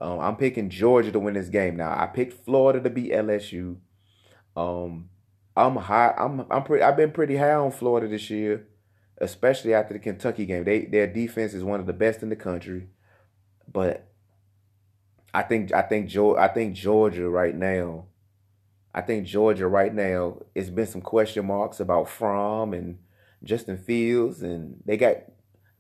Um, 0.01 0.19
I'm 0.19 0.37
picking 0.37 0.71
Georgia 0.71 1.13
to 1.13 1.19
win 1.19 1.35
this 1.35 1.51
game. 1.51 1.77
Now 1.77 1.91
I 1.91 2.07
picked 2.07 2.45
Florida 2.47 2.81
to 2.81 2.89
beat 2.89 3.13
LSU. 3.13 3.77
Um, 4.59 5.11
I'm 5.57 5.77
high. 5.77 6.15
I'm 6.19 6.45
I'm 6.51 6.65
pretty. 6.65 6.83
I've 6.83 6.97
been 6.97 7.13
pretty 7.13 7.37
high 7.37 7.53
on 7.53 7.71
Florida 7.71 8.09
this 8.09 8.29
year, 8.29 8.67
especially 9.19 9.73
after 9.73 9.95
the 9.95 10.01
Kentucky 10.01 10.47
game. 10.47 10.65
They 10.65 10.85
their 10.87 11.07
defense 11.07 11.55
is 11.55 11.63
one 11.63 11.81
of 11.81 11.87
the 11.87 11.93
best 11.93 12.23
in 12.23 12.29
the 12.29 12.37
country, 12.37 12.89
but 13.73 14.09
I 15.33 15.43
think 15.43 15.73
I 15.73 15.83
think 15.83 16.09
Georgia. 16.09 16.41
I 16.41 16.49
think 16.49 16.75
Georgia 16.75 17.29
right 17.29 17.55
now. 17.55 18.07
I 18.93 19.01
think 19.01 19.27
Georgia 19.27 19.69
right 19.69 19.95
now. 19.95 20.39
It's 20.57 20.71
been 20.71 20.87
some 20.87 21.03
question 21.03 21.47
marks 21.47 21.79
about 21.79 22.09
Fromm 22.09 22.75
and 22.75 22.99
Justin 23.45 23.79
Fields, 23.79 24.43
and 24.43 24.83
they 24.85 24.97
got 24.97 25.19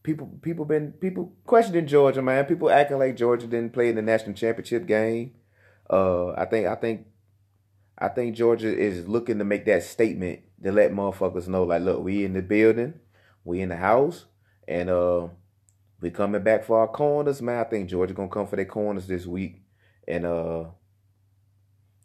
people 0.04 0.38
people 0.40 0.64
been 0.64 0.92
people 0.92 1.32
questioning 1.44 1.88
Georgia, 1.88 2.22
man. 2.22 2.44
People 2.44 2.70
acting 2.70 2.98
like 2.98 3.16
Georgia 3.16 3.48
didn't 3.48 3.72
play 3.72 3.88
in 3.88 3.96
the 3.96 4.02
national 4.02 4.34
championship 4.36 4.86
game. 4.86 5.32
Uh, 5.90 6.30
I 6.32 6.44
think 6.44 6.68
I 6.68 6.76
think 6.76 7.07
I 7.98 8.08
think 8.08 8.36
Georgia 8.36 8.74
is 8.76 9.08
looking 9.08 9.38
to 9.38 9.44
make 9.44 9.64
that 9.66 9.82
statement 9.82 10.40
to 10.62 10.70
let 10.70 10.92
motherfuckers 10.92 11.48
know, 11.48 11.64
like, 11.64 11.82
look, 11.82 12.02
we 12.02 12.24
in 12.24 12.32
the 12.32 12.42
building, 12.42 12.94
we 13.44 13.60
in 13.60 13.70
the 13.70 13.76
house, 13.76 14.26
and 14.68 14.88
uh, 14.88 15.28
we 16.00 16.10
coming 16.10 16.42
back 16.42 16.64
for 16.64 16.78
our 16.78 16.88
corners, 16.88 17.42
man. 17.42 17.58
I 17.58 17.64
think 17.64 17.88
Georgia 17.88 18.14
gonna 18.14 18.28
come 18.28 18.46
for 18.46 18.56
their 18.56 18.64
corners 18.66 19.06
this 19.06 19.26
week, 19.26 19.62
and 20.06 20.24
uh, 20.24 20.64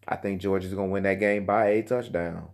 I 0.07 0.15
think 0.15 0.41
Georgia's 0.41 0.73
gonna 0.73 0.87
win 0.87 1.03
that 1.03 1.19
game 1.19 1.45
by 1.45 1.67
a 1.67 1.83
touchdown. 1.83 2.49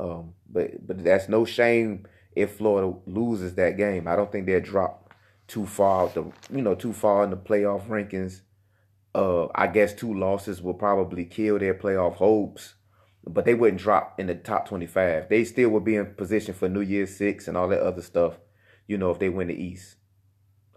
Um, 0.00 0.34
but 0.48 0.86
but 0.86 1.04
that's 1.04 1.28
no 1.28 1.44
shame 1.44 2.06
if 2.34 2.56
Florida 2.56 2.96
loses 3.06 3.54
that 3.56 3.76
game. 3.76 4.08
I 4.08 4.16
don't 4.16 4.30
think 4.32 4.46
they'll 4.46 4.60
drop 4.60 5.12
too 5.46 5.66
far 5.66 6.08
the 6.08 6.24
you 6.50 6.62
know 6.62 6.74
too 6.74 6.92
far 6.92 7.24
in 7.24 7.30
the 7.30 7.36
playoff 7.36 7.86
rankings. 7.88 8.42
Uh, 9.14 9.48
I 9.54 9.66
guess 9.66 9.92
two 9.92 10.14
losses 10.14 10.62
will 10.62 10.74
probably 10.74 11.24
kill 11.24 11.58
their 11.58 11.74
playoff 11.74 12.14
hopes, 12.14 12.74
but 13.26 13.44
they 13.44 13.54
wouldn't 13.54 13.80
drop 13.80 14.18
in 14.18 14.26
the 14.26 14.34
top 14.34 14.68
twenty 14.68 14.86
five. 14.86 15.28
They 15.28 15.44
still 15.44 15.70
would 15.70 15.84
be 15.84 15.96
in 15.96 16.14
position 16.14 16.54
for 16.54 16.68
New 16.68 16.80
Year's 16.80 17.16
Six 17.16 17.48
and 17.48 17.56
all 17.56 17.68
that 17.68 17.82
other 17.82 18.02
stuff. 18.02 18.38
You 18.86 18.98
know, 18.98 19.10
if 19.10 19.18
they 19.18 19.28
win 19.28 19.48
the 19.48 19.54
East, 19.54 19.96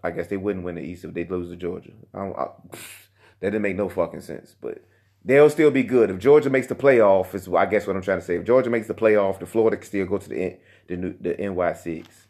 I 0.02 0.10
guess 0.10 0.26
they 0.26 0.36
wouldn't 0.36 0.64
win 0.64 0.74
the 0.74 0.82
East 0.82 1.04
if 1.04 1.14
they 1.14 1.24
lose 1.24 1.50
to 1.50 1.56
Georgia. 1.56 1.92
I 2.12 2.20
I, 2.20 2.48
that 3.40 3.50
didn't 3.50 3.62
make 3.62 3.76
no 3.76 3.88
fucking 3.88 4.20
sense, 4.20 4.54
but 4.60 4.84
they'll 5.24 5.50
still 5.50 5.70
be 5.70 5.82
good. 5.82 6.10
If 6.10 6.18
Georgia 6.18 6.50
makes 6.50 6.66
the 6.66 6.74
playoff, 6.74 7.34
is 7.34 7.48
I 7.48 7.66
guess 7.66 7.86
what 7.86 7.96
I'm 7.96 8.02
trying 8.02 8.20
to 8.20 8.24
say. 8.24 8.36
If 8.36 8.44
Georgia 8.44 8.70
makes 8.70 8.88
the 8.88 8.94
playoff, 8.94 9.38
the 9.38 9.46
Florida 9.46 9.76
can 9.76 9.86
still 9.86 10.06
go 10.06 10.18
to 10.18 10.28
the 10.28 10.58
the 10.88 10.96
new, 10.96 11.14
the 11.20 11.36
NY 11.36 11.72
six. 11.74 12.26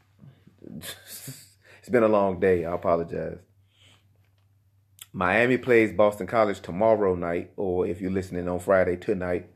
it's 1.79 1.89
been 1.91 2.03
a 2.03 2.09
long 2.09 2.41
day. 2.41 2.65
I 2.65 2.75
apologize. 2.75 3.39
Miami 5.13 5.59
plays 5.59 5.93
Boston 5.93 6.27
College 6.27 6.61
tomorrow 6.61 7.15
night, 7.15 7.53
or 7.57 7.87
if 7.87 8.01
you're 8.01 8.11
listening 8.11 8.49
on 8.49 8.61
Friday 8.61 8.97
tonight. 8.97 9.49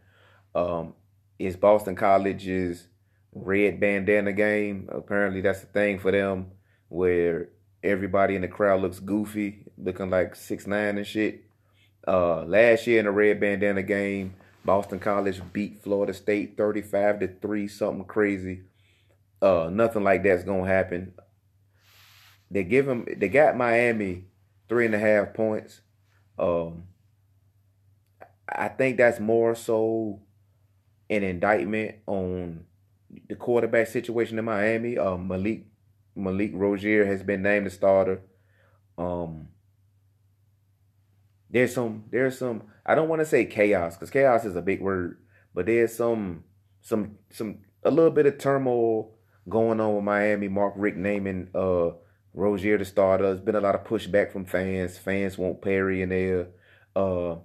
Um, 0.57 0.95
it's 1.39 1.55
Boston 1.55 1.95
College's 1.97 2.89
red 3.35 3.79
bandana 3.79 4.33
game. 4.33 4.89
Apparently, 4.91 5.43
that's 5.43 5.61
the 5.61 5.67
thing 5.67 5.99
for 5.99 6.11
them, 6.11 6.53
where 6.89 7.51
everybody 7.83 8.37
in 8.37 8.41
the 8.41 8.49
crowd 8.49 8.81
looks 8.81 8.99
goofy, 8.99 9.67
looking 9.77 10.09
like 10.09 10.35
six 10.35 10.67
nine 10.67 10.97
and 10.97 11.07
shit. 11.07 11.43
Uh, 12.09 12.43
last 12.45 12.87
year 12.87 13.01
in 13.01 13.05
the 13.05 13.11
red 13.11 13.39
bandana 13.39 13.83
game, 13.83 14.35
Boston 14.65 14.99
College 14.99 15.43
beat 15.53 15.83
Florida 15.83 16.15
State 16.15 16.57
35 16.57 17.21
to 17.21 17.29
3, 17.29 17.69
something 17.69 18.05
crazy. 18.05 18.63
Uh, 19.43 19.69
nothing 19.71 20.05
like 20.05 20.23
that's 20.23 20.45
gonna 20.45 20.67
happen. 20.67 21.13
They 22.51 22.65
give 22.65 22.87
them 22.87 23.05
they 23.15 23.29
got 23.29 23.59
Miami 23.59 24.25
three 24.69 24.87
and 24.87 24.95
a 24.95 24.99
half 24.99 25.35
points. 25.35 25.83
Um 26.39 26.85
I 28.49 28.69
think 28.69 28.97
that's 28.97 29.19
more 29.19 29.55
so 29.55 30.21
an 31.09 31.23
indictment 31.23 31.97
on 32.07 32.65
the 33.29 33.37
quarterback 33.37 33.87
situation 33.87 34.39
in 34.39 34.45
Miami. 34.45 34.99
Uh, 34.99 35.17
Malik 35.17 35.67
Malik 36.15 36.53
Rosier 36.55 37.05
has 37.05 37.23
been 37.23 37.43
named 37.43 37.67
the 37.67 37.71
starter. 37.71 38.23
Um 38.99 39.49
there's 41.51 41.75
some 41.75 42.05
there's 42.11 42.39
some 42.39 42.65
I 42.85 42.95
don't 42.95 43.09
want 43.09 43.21
to 43.21 43.27
say 43.27 43.45
chaos 43.45 43.95
because 43.95 44.11
chaos 44.11 44.45
is 44.45 44.57
a 44.57 44.63
big 44.63 44.81
word, 44.81 45.19
but 45.55 45.67
there's 45.67 45.95
some 45.95 46.45
some 46.81 47.19
some 47.31 47.59
a 47.83 47.91
little 47.91 48.11
bit 48.11 48.27
of 48.27 48.39
turmoil 48.39 49.15
going 49.49 49.81
on 49.81 49.95
with 49.95 50.05
Miami. 50.05 50.49
Mark 50.49 50.75
Richt 50.77 50.97
naming 50.97 51.49
uh 51.55 51.91
Rosier 52.35 52.79
the 52.79 52.85
starter. 52.85 53.25
There's 53.25 53.41
been 53.41 53.55
a 53.55 53.61
lot 53.61 53.75
of 53.75 53.85
pushback 53.85 54.33
from 54.33 54.45
fans. 54.45 54.99
Fans 54.99 55.39
want 55.39 55.63
Perry 55.63 56.03
in 56.03 56.09
there. 56.09 56.49
Uh 56.95 57.37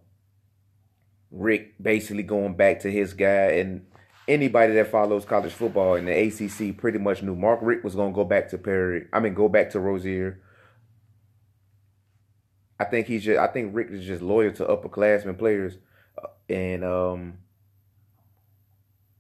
Richt 1.31 1.81
basically 1.81 2.23
going 2.23 2.55
back 2.55 2.81
to 2.81 2.91
his 2.91 3.13
guy 3.13 3.51
and 3.53 3.85
anybody 4.27 4.73
that 4.73 4.91
follows 4.91 5.25
college 5.25 5.53
football 5.53 5.95
in 5.95 6.05
the 6.05 6.11
ACC 6.11 6.77
pretty 6.77 6.99
much 6.99 7.23
knew 7.23 7.35
Mark 7.35 7.59
Richt 7.61 7.83
was 7.83 7.95
going 7.95 8.11
to 8.11 8.15
go 8.15 8.23
back 8.23 8.49
to 8.49 8.57
Perry. 8.57 9.07
I 9.11 9.19
mean 9.19 9.33
go 9.33 9.49
back 9.49 9.69
to 9.71 9.79
Rosier. 9.79 10.41
I 12.79 12.85
think 12.85 13.07
he's 13.07 13.23
just 13.23 13.39
I 13.39 13.47
think 13.47 13.75
Richt 13.75 13.91
is 13.91 14.05
just 14.05 14.21
loyal 14.21 14.51
to 14.53 14.65
upperclassmen 14.65 15.37
players 15.37 15.77
uh, 16.21 16.27
and 16.49 16.83
um 16.83 17.37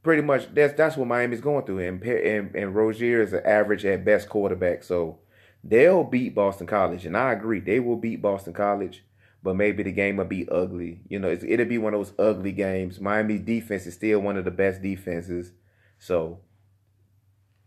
pretty 0.03 0.21
much 0.21 0.53
that's 0.53 0.73
that's 0.73 0.97
what 0.97 1.07
Miami's 1.07 1.41
going 1.41 1.65
through. 1.65 1.79
And 1.79 2.03
and, 2.03 2.55
and 2.55 2.75
Rosier 2.75 3.21
is 3.21 3.33
an 3.33 3.45
average 3.45 3.85
at 3.85 4.05
best 4.05 4.29
quarterback, 4.29 4.83
so 4.83 5.19
they'll 5.63 6.03
beat 6.03 6.35
Boston 6.35 6.67
College. 6.67 7.05
And 7.05 7.15
I 7.15 7.33
agree, 7.33 7.59
they 7.59 7.79
will 7.79 7.97
beat 7.97 8.21
Boston 8.21 8.53
College. 8.53 9.03
But 9.43 9.55
maybe 9.55 9.83
the 9.83 9.91
game 9.91 10.17
will 10.17 10.25
be 10.25 10.47
ugly. 10.49 11.01
You 11.09 11.19
know, 11.19 11.31
it'll 11.31 11.65
be 11.65 11.79
one 11.79 11.93
of 11.93 11.99
those 11.99 12.13
ugly 12.19 12.51
games. 12.51 12.99
Miami 12.99 13.39
defense 13.39 13.87
is 13.87 13.95
still 13.95 14.19
one 14.19 14.37
of 14.37 14.45
the 14.45 14.51
best 14.51 14.81
defenses, 14.81 15.51
so 15.97 16.39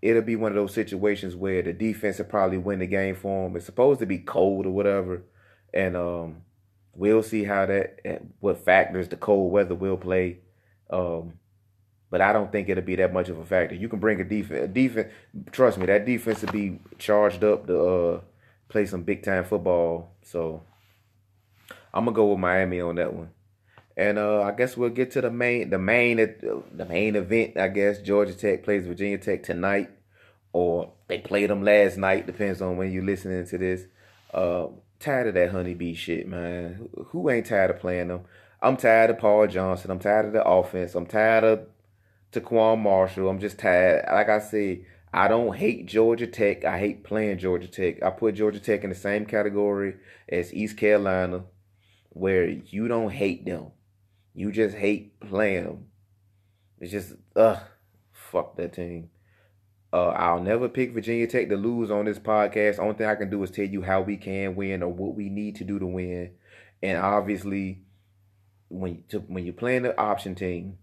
it'll 0.01 0.23
be 0.23 0.37
one 0.37 0.53
of 0.53 0.57
those 0.57 0.75
situations 0.75 1.35
where 1.35 1.63
the 1.63 1.73
defense 1.73 2.19
will 2.19 2.27
probably 2.27 2.59
win 2.59 2.79
the 2.79 2.87
game 2.87 3.17
for 3.17 3.49
them. 3.49 3.57
It's 3.57 3.67
supposed 3.67 4.01
to 4.01 4.07
be 4.07 4.19
cold 4.19 4.67
or 4.67 4.71
whatever, 4.71 5.23
and 5.73 5.97
um, 5.97 6.43
we'll 6.95 7.23
see 7.23 7.45
how 7.45 7.67
that 7.67 8.23
what 8.41 8.65
factors 8.65 9.09
the 9.09 9.17
cold 9.17 9.51
weather 9.51 9.75
will 9.75 9.97
play. 9.97 10.41
Um, 10.91 11.35
but 12.11 12.21
I 12.21 12.33
don't 12.33 12.53
think 12.53 12.69
it'll 12.69 12.85
be 12.85 12.97
that 12.97 13.13
much 13.13 13.29
of 13.29 13.39
a 13.39 13.45
factor. 13.45 13.75
You 13.75 13.89
can 13.89 13.99
bring 13.99 14.21
a 14.21 14.25
defense, 14.25 14.65
a 14.65 14.69
defense. 14.69 15.13
Trust 15.51 15.79
me, 15.79 15.87
that 15.87 16.07
defense 16.07 16.43
will 16.43 16.53
be 16.53 16.79
charged 16.99 17.43
up 17.43 17.67
to 17.67 17.81
uh, 17.81 18.21
play 18.69 18.87
some 18.87 19.03
big 19.03 19.25
time 19.25 19.45
football. 19.45 20.13
So 20.23 20.63
I'm 21.95 22.05
gonna 22.05 22.15
go 22.15 22.27
with 22.27 22.41
Miami 22.41 22.81
on 22.81 22.97
that 22.97 23.15
one. 23.15 23.31
And 23.97 24.19
uh, 24.19 24.43
I 24.43 24.51
guess 24.51 24.77
we'll 24.77 24.91
get 24.91 25.13
to 25.13 25.21
the 25.21 25.31
main, 25.31 25.71
the 25.71 25.79
main, 25.79 26.17
the 26.17 26.85
main 26.85 27.15
event. 27.15 27.57
I 27.57 27.69
guess 27.69 28.03
Georgia 28.03 28.35
Tech 28.35 28.65
plays 28.65 28.87
Virginia 28.87 29.19
Tech 29.19 29.45
tonight, 29.45 29.91
or 30.53 30.93
they 31.07 31.19
played 31.19 31.51
them 31.51 31.63
last 31.63 31.97
night. 31.97 32.27
Depends 32.27 32.61
on 32.61 32.77
when 32.77 32.91
you're 32.91 33.05
listening 33.05 33.47
to 33.47 33.57
this. 33.57 33.87
Uh, 34.33 34.67
tired 34.99 35.29
of 35.29 35.35
that 35.35 35.53
honeybee 35.53 35.95
shit, 35.95 36.27
man. 36.27 36.89
Who 37.11 37.31
ain't 37.31 37.47
tired 37.47 37.71
of 37.71 37.79
playing 37.79 38.09
them? 38.09 38.23
I'm 38.61 38.77
tired 38.77 39.11
of 39.11 39.19
Paul 39.19 39.47
Johnson. 39.47 39.93
I'm 39.93 40.01
tired 40.01 40.27
of 40.27 40.33
the 40.33 40.45
offense. 40.45 40.97
I'm 40.97 41.07
tired 41.07 41.45
of 41.45 41.67
TaQuon 42.33 42.81
Marshall. 42.81 43.29
I'm 43.29 43.39
just 43.39 43.61
tired. 43.61 44.05
Like 44.11 44.29
I 44.29 44.41
said, 44.41 44.85
I 45.13 45.29
don't 45.29 45.55
hate 45.55 45.87
Georgia 45.87 46.27
Tech. 46.27 46.65
I 46.65 46.81
hate 46.81 47.05
playing 47.05 47.39
Georgia 47.39 47.69
Tech. 47.69 48.03
I 48.03 48.11
put 48.11 48.35
Georgia 48.35 48.59
Tech 48.59 48.83
in 48.83 48.91
the 48.91 48.97
same 48.97 49.27
category 49.27 49.95
as 50.29 50.53
East 50.53 50.77
Carolina, 50.77 51.45
where 52.14 52.48
you 52.48 52.88
don't 52.88 53.11
hate 53.11 53.44
them. 53.44 53.66
You 54.35 54.50
just 54.50 54.77
hate 54.77 55.20
playing 55.20 55.64
them. 55.64 55.87
It's 56.81 56.90
just, 56.90 57.14
ugh, 57.37 57.61
fuck 58.11 58.57
that 58.57 58.72
team. 58.72 59.11
Uh, 59.92 60.09
I'll 60.09 60.42
never 60.42 60.68
pick 60.68 60.92
Virginia 60.92 61.27
Tech 61.27 61.48
to 61.50 61.57
lose 61.57 61.90
on 61.90 62.07
this 62.07 62.18
podcast. 62.18 62.81
Only 62.81 62.94
thing 62.94 63.07
I 63.07 63.14
can 63.14 63.31
do 63.31 63.42
is 63.44 63.50
tell 63.50 63.64
you 63.64 63.83
how 63.83 64.00
we 64.00 64.16
can 64.16 64.57
win 64.57 64.83
or 64.83 64.92
what 64.92 65.14
we 65.14 65.29
need 65.29 65.55
to 65.57 65.64
do 65.64 65.79
to 65.79 65.87
win. 65.87 66.33
And 66.83 66.98
obviously, 66.98 67.85
when 68.68 69.05
to, 69.09 69.20
when 69.20 69.44
you're 69.44 69.55
playing 69.55 69.83
the 69.83 69.98
option 69.98 70.35
team, 70.35 70.79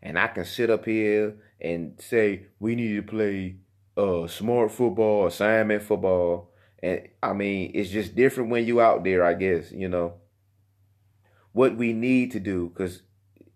and 0.00 0.16
I 0.16 0.28
can 0.28 0.44
sit 0.44 0.70
up 0.70 0.84
here 0.84 1.34
and 1.60 2.00
say 2.00 2.46
we 2.60 2.76
need 2.76 2.94
to 2.94 3.02
play 3.02 3.56
uh 3.96 4.28
smart 4.28 4.70
football, 4.70 5.26
assignment 5.26 5.82
football, 5.82 6.52
and 6.80 7.08
I 7.20 7.32
mean 7.32 7.72
it's 7.74 7.90
just 7.90 8.14
different 8.14 8.50
when 8.50 8.64
you 8.64 8.80
out 8.80 9.02
there. 9.02 9.24
I 9.24 9.34
guess 9.34 9.72
you 9.72 9.88
know 9.88 10.14
what 11.58 11.74
we 11.74 11.92
need 11.92 12.30
to 12.30 12.38
do 12.38 12.68
because 12.68 13.02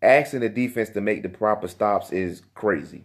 asking 0.02 0.40
the 0.40 0.48
defense 0.48 0.90
to 0.90 1.00
make 1.00 1.22
the 1.22 1.28
proper 1.28 1.68
stops 1.68 2.10
is 2.10 2.42
crazy. 2.52 3.04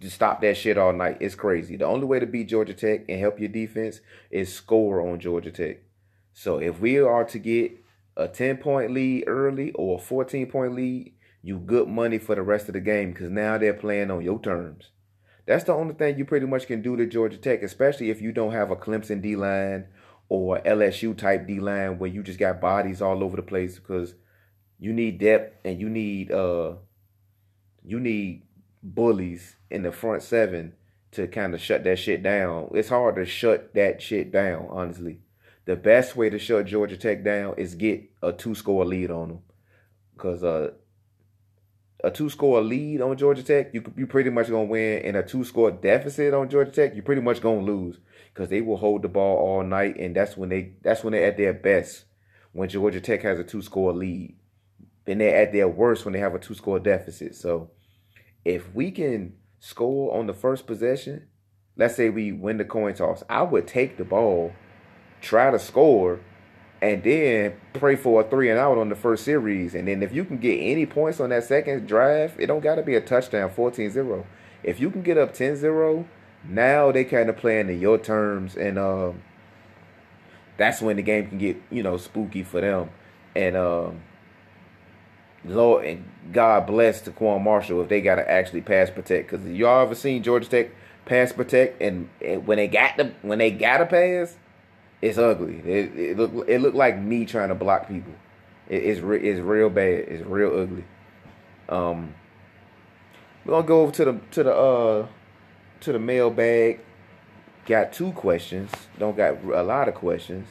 Just 0.00 0.14
stop 0.14 0.40
that 0.40 0.56
shit 0.56 0.78
all 0.78 0.94
night. 0.94 1.18
It's 1.20 1.34
crazy. 1.34 1.76
The 1.76 1.84
only 1.84 2.06
way 2.06 2.20
to 2.20 2.26
beat 2.26 2.48
Georgia 2.48 2.72
Tech 2.72 3.04
and 3.06 3.20
help 3.20 3.38
your 3.38 3.50
defense 3.50 4.00
is 4.30 4.50
score 4.50 5.06
on 5.06 5.20
Georgia 5.20 5.50
Tech. 5.50 5.80
So 6.32 6.56
if 6.56 6.80
we 6.80 6.98
are 6.98 7.24
to 7.24 7.38
get 7.38 7.72
a 8.16 8.26
10 8.26 8.56
point 8.56 8.92
lead 8.92 9.24
early 9.26 9.72
or 9.72 9.98
a 9.98 10.02
14 10.02 10.50
point 10.50 10.74
lead, 10.74 11.12
you 11.42 11.58
good 11.58 11.88
money 11.88 12.16
for 12.16 12.34
the 12.34 12.40
rest 12.40 12.68
of 12.68 12.72
the 12.72 12.80
game 12.80 13.12
because 13.12 13.28
now 13.28 13.58
they're 13.58 13.74
playing 13.74 14.10
on 14.10 14.22
your 14.22 14.40
terms. 14.40 14.88
That's 15.44 15.64
the 15.64 15.74
only 15.74 15.92
thing 15.92 16.16
you 16.16 16.24
pretty 16.24 16.46
much 16.46 16.66
can 16.66 16.80
do 16.80 16.96
to 16.96 17.04
Georgia 17.04 17.36
Tech, 17.36 17.62
especially 17.62 18.08
if 18.08 18.22
you 18.22 18.32
don't 18.32 18.52
have 18.52 18.70
a 18.70 18.76
Clemson 18.76 19.20
D 19.20 19.36
line 19.36 19.88
or 20.28 20.60
LSU 20.60 21.16
type 21.16 21.46
D 21.46 21.60
line 21.60 21.98
where 21.98 22.10
you 22.10 22.22
just 22.22 22.38
got 22.38 22.60
bodies 22.60 23.02
all 23.02 23.22
over 23.22 23.36
the 23.36 23.42
place 23.42 23.78
because 23.78 24.14
you 24.78 24.92
need 24.92 25.18
depth 25.18 25.56
and 25.64 25.80
you 25.80 25.88
need 25.88 26.32
uh 26.32 26.74
you 27.84 28.00
need 28.00 28.42
bullies 28.82 29.56
in 29.70 29.82
the 29.82 29.92
front 29.92 30.22
seven 30.22 30.74
to 31.12 31.26
kind 31.28 31.54
of 31.54 31.60
shut 31.60 31.84
that 31.84 31.98
shit 31.98 32.22
down. 32.22 32.70
It's 32.74 32.88
hard 32.88 33.16
to 33.16 33.24
shut 33.24 33.74
that 33.74 34.02
shit 34.02 34.32
down, 34.32 34.66
honestly. 34.70 35.20
The 35.64 35.76
best 35.76 36.16
way 36.16 36.28
to 36.28 36.38
shut 36.38 36.66
Georgia 36.66 36.96
Tech 36.96 37.24
down 37.24 37.54
is 37.56 37.74
get 37.74 38.02
a 38.22 38.32
two 38.32 38.54
score 38.54 38.84
lead 38.84 39.10
on 39.10 39.28
them. 39.28 39.38
Cause 40.16 40.44
uh 40.44 40.72
a 42.04 42.10
two 42.10 42.28
score 42.28 42.60
lead 42.60 43.00
on 43.00 43.16
Georgia 43.16 43.42
Tech, 43.42 43.72
you 43.72 43.82
you 43.96 44.06
pretty 44.06 44.30
much 44.30 44.48
gonna 44.48 44.64
win. 44.64 45.02
And 45.04 45.16
a 45.16 45.22
two 45.22 45.42
score 45.42 45.70
deficit 45.70 46.34
on 46.34 46.50
Georgia 46.50 46.70
Tech, 46.70 46.94
you 46.94 47.02
pretty 47.02 47.22
much 47.22 47.40
gonna 47.40 47.62
lose 47.62 47.98
because 48.32 48.50
they 48.50 48.60
will 48.60 48.76
hold 48.76 49.02
the 49.02 49.08
ball 49.08 49.38
all 49.38 49.62
night, 49.64 49.96
and 49.96 50.14
that's 50.14 50.36
when 50.36 50.50
they 50.50 50.74
that's 50.82 51.02
when 51.02 51.12
they're 51.12 51.26
at 51.26 51.36
their 51.36 51.54
best. 51.54 52.04
When 52.52 52.68
Georgia 52.68 53.00
Tech 53.00 53.22
has 53.22 53.38
a 53.38 53.44
two 53.44 53.62
score 53.62 53.92
lead, 53.92 54.36
then 55.06 55.18
they're 55.18 55.42
at 55.42 55.52
their 55.52 55.66
worst 55.66 56.04
when 56.04 56.12
they 56.12 56.20
have 56.20 56.34
a 56.34 56.38
two 56.38 56.54
score 56.54 56.78
deficit. 56.78 57.34
So 57.34 57.70
if 58.44 58.72
we 58.74 58.90
can 58.90 59.34
score 59.58 60.16
on 60.16 60.26
the 60.26 60.34
first 60.34 60.66
possession, 60.66 61.26
let's 61.76 61.96
say 61.96 62.10
we 62.10 62.32
win 62.32 62.58
the 62.58 62.64
coin 62.64 62.94
toss, 62.94 63.24
I 63.28 63.42
would 63.42 63.66
take 63.66 63.96
the 63.96 64.04
ball, 64.04 64.52
try 65.20 65.50
to 65.50 65.58
score 65.58 66.20
and 66.84 67.02
then 67.02 67.54
pray 67.72 67.96
for 67.96 68.20
a 68.20 68.24
three 68.24 68.50
and 68.50 68.58
out 68.58 68.76
on 68.76 68.90
the 68.90 68.94
first 68.94 69.24
series. 69.24 69.74
And 69.74 69.88
then 69.88 70.02
if 70.02 70.12
you 70.12 70.22
can 70.22 70.36
get 70.36 70.56
any 70.56 70.84
points 70.84 71.18
on 71.18 71.30
that 71.30 71.44
second 71.44 71.86
drive, 71.86 72.36
it 72.38 72.46
don't 72.46 72.60
got 72.60 72.74
to 72.74 72.82
be 72.82 72.94
a 72.94 73.00
touchdown 73.00 73.48
14-0. 73.48 74.26
If 74.62 74.78
you 74.80 74.90
can 74.90 75.00
get 75.00 75.16
up 75.16 75.32
10-0, 75.32 76.04
now 76.46 76.92
they 76.92 77.04
kind 77.04 77.30
of 77.30 77.38
playing 77.38 77.70
in 77.70 77.80
your 77.80 77.96
terms. 77.96 78.54
And 78.54 78.78
um, 78.78 79.22
that's 80.58 80.82
when 80.82 80.96
the 80.96 81.02
game 81.02 81.26
can 81.26 81.38
get, 81.38 81.56
you 81.70 81.82
know, 81.82 81.96
spooky 81.96 82.42
for 82.42 82.60
them. 82.60 82.90
And 83.34 83.56
um, 83.56 84.02
Lord 85.42 85.86
and 85.86 86.04
God 86.32 86.66
bless 86.66 87.00
TaQuon 87.00 87.42
Marshall 87.42 87.80
if 87.80 87.88
they 87.88 88.02
got 88.02 88.16
to 88.16 88.30
actually 88.30 88.60
pass 88.60 88.90
protect. 88.90 89.30
Because 89.30 89.46
y'all 89.46 89.80
ever 89.80 89.94
seen 89.94 90.22
Georgia 90.22 90.50
Tech 90.50 90.70
pass 91.06 91.32
protect? 91.32 91.80
And, 91.80 92.10
and 92.20 92.46
when 92.46 92.58
they 92.58 92.68
got 92.68 92.98
the 92.98 93.14
when 93.22 93.38
they 93.38 93.50
got 93.50 93.80
a 93.80 93.86
pass– 93.86 94.36
it's 95.04 95.18
ugly. 95.18 95.60
It, 95.66 95.98
it 95.98 96.16
look 96.16 96.48
it 96.48 96.60
looked 96.60 96.76
like 96.76 96.98
me 96.98 97.26
trying 97.26 97.48
to 97.50 97.54
block 97.54 97.88
people. 97.88 98.14
It, 98.68 98.84
it's 98.84 99.00
re, 99.00 99.20
it's 99.20 99.40
real 99.40 99.68
bad. 99.68 100.06
It's 100.08 100.24
real 100.24 100.58
ugly. 100.58 100.84
Um, 101.68 102.14
we're 103.44 103.52
gonna 103.52 103.66
go 103.66 103.82
over 103.82 103.92
to 103.92 104.04
the 104.06 104.20
to 104.30 104.42
the 104.42 104.54
uh 104.54 105.06
to 105.80 105.92
the 105.92 105.98
mailbag. 105.98 106.80
Got 107.66 107.92
two 107.92 108.12
questions. 108.12 108.70
Don't 108.98 109.16
got 109.16 109.44
a 109.44 109.62
lot 109.62 109.88
of 109.88 109.94
questions. 109.94 110.48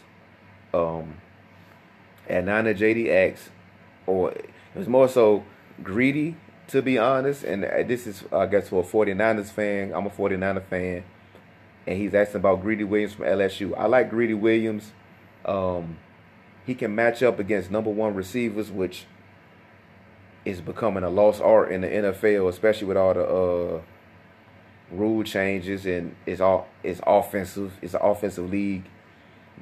Um, 0.72 1.16
and 2.28 2.46
Nana 2.46 2.74
JD 2.74 3.10
asks, 3.10 3.50
or 4.06 4.32
it 4.32 4.50
was 4.76 4.88
more 4.88 5.08
so 5.08 5.44
greedy 5.82 6.36
to 6.68 6.84
be 6.84 7.00
honest. 7.00 7.44
And 7.44 7.64
this 7.90 8.06
is 8.06 8.24
I 8.32 8.46
guess 8.46 8.70
for 8.70 8.84
a 8.84 8.86
49ers 8.86 9.50
fan. 9.50 9.94
I'm 9.96 10.06
a 10.06 10.12
49er 10.12 10.64
fan 10.66 11.04
and 11.86 11.98
he's 11.98 12.14
asking 12.14 12.38
about 12.38 12.62
Greedy 12.62 12.84
Williams 12.84 13.14
from 13.14 13.26
LSU. 13.26 13.78
I 13.78 13.88
like 13.88 14.10
Greedy 14.10 14.34
Williams. 14.34 14.92
Um, 15.46 15.98
he 16.66 16.76
can 16.76 16.96
match 16.96 17.22
up 17.22 17.40
against 17.40 17.70
number 17.70 17.90
one 17.90 18.16
receivers, 18.16 18.72
which 18.72 19.06
is 20.46 20.62
becoming 20.62 21.04
a 21.04 21.10
lost 21.10 21.42
art 21.42 21.72
in 21.72 21.82
the 21.82 21.88
NFL, 21.88 22.50
especially 22.50 22.88
with 22.88 22.98
all 22.98 23.14
the 23.14 23.26
uh, 23.26 23.82
rule 24.92 25.24
changes 25.24 25.86
and 25.86 26.16
it's 26.26 26.42
all 26.42 26.68
it's 26.84 27.02
offensive. 27.06 27.78
It's 27.82 27.94
an 27.94 28.02
offensive 28.02 28.50
league, 28.50 28.84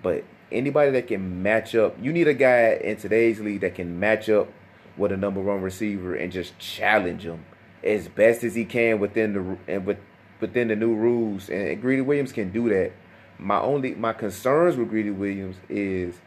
but 0.01 0.23
anybody 0.51 0.91
that 0.91 1.07
can 1.07 1.41
match 1.41 1.75
up, 1.75 1.95
you 2.01 2.11
need 2.11 2.27
a 2.27 2.33
guy 2.33 2.79
in 2.83 2.97
today's 2.97 3.39
league 3.39 3.61
that 3.61 3.75
can 3.75 3.99
match 3.99 4.29
up 4.29 4.49
with 4.97 5.11
a 5.11 5.17
number 5.17 5.41
one 5.41 5.61
receiver 5.61 6.15
and 6.15 6.31
just 6.31 6.57
challenge 6.59 7.23
him 7.23 7.45
as 7.83 8.07
best 8.07 8.43
as 8.43 8.53
he 8.55 8.65
can 8.65 8.99
within 8.99 9.33
the 9.33 9.57
and 9.67 9.85
with 9.85 9.97
within 10.41 10.67
the 10.67 10.75
new 10.75 10.93
rules, 10.93 11.49
and 11.49 11.81
Greedy 11.81 12.01
Williams 12.01 12.33
can 12.33 12.51
do 12.51 12.67
that. 12.69 12.91
My 13.37 13.59
only 13.59 13.95
my 13.95 14.13
concerns 14.13 14.75
with 14.75 14.89
Greedy 14.89 15.11
Williams 15.11 15.57
is 15.69 16.19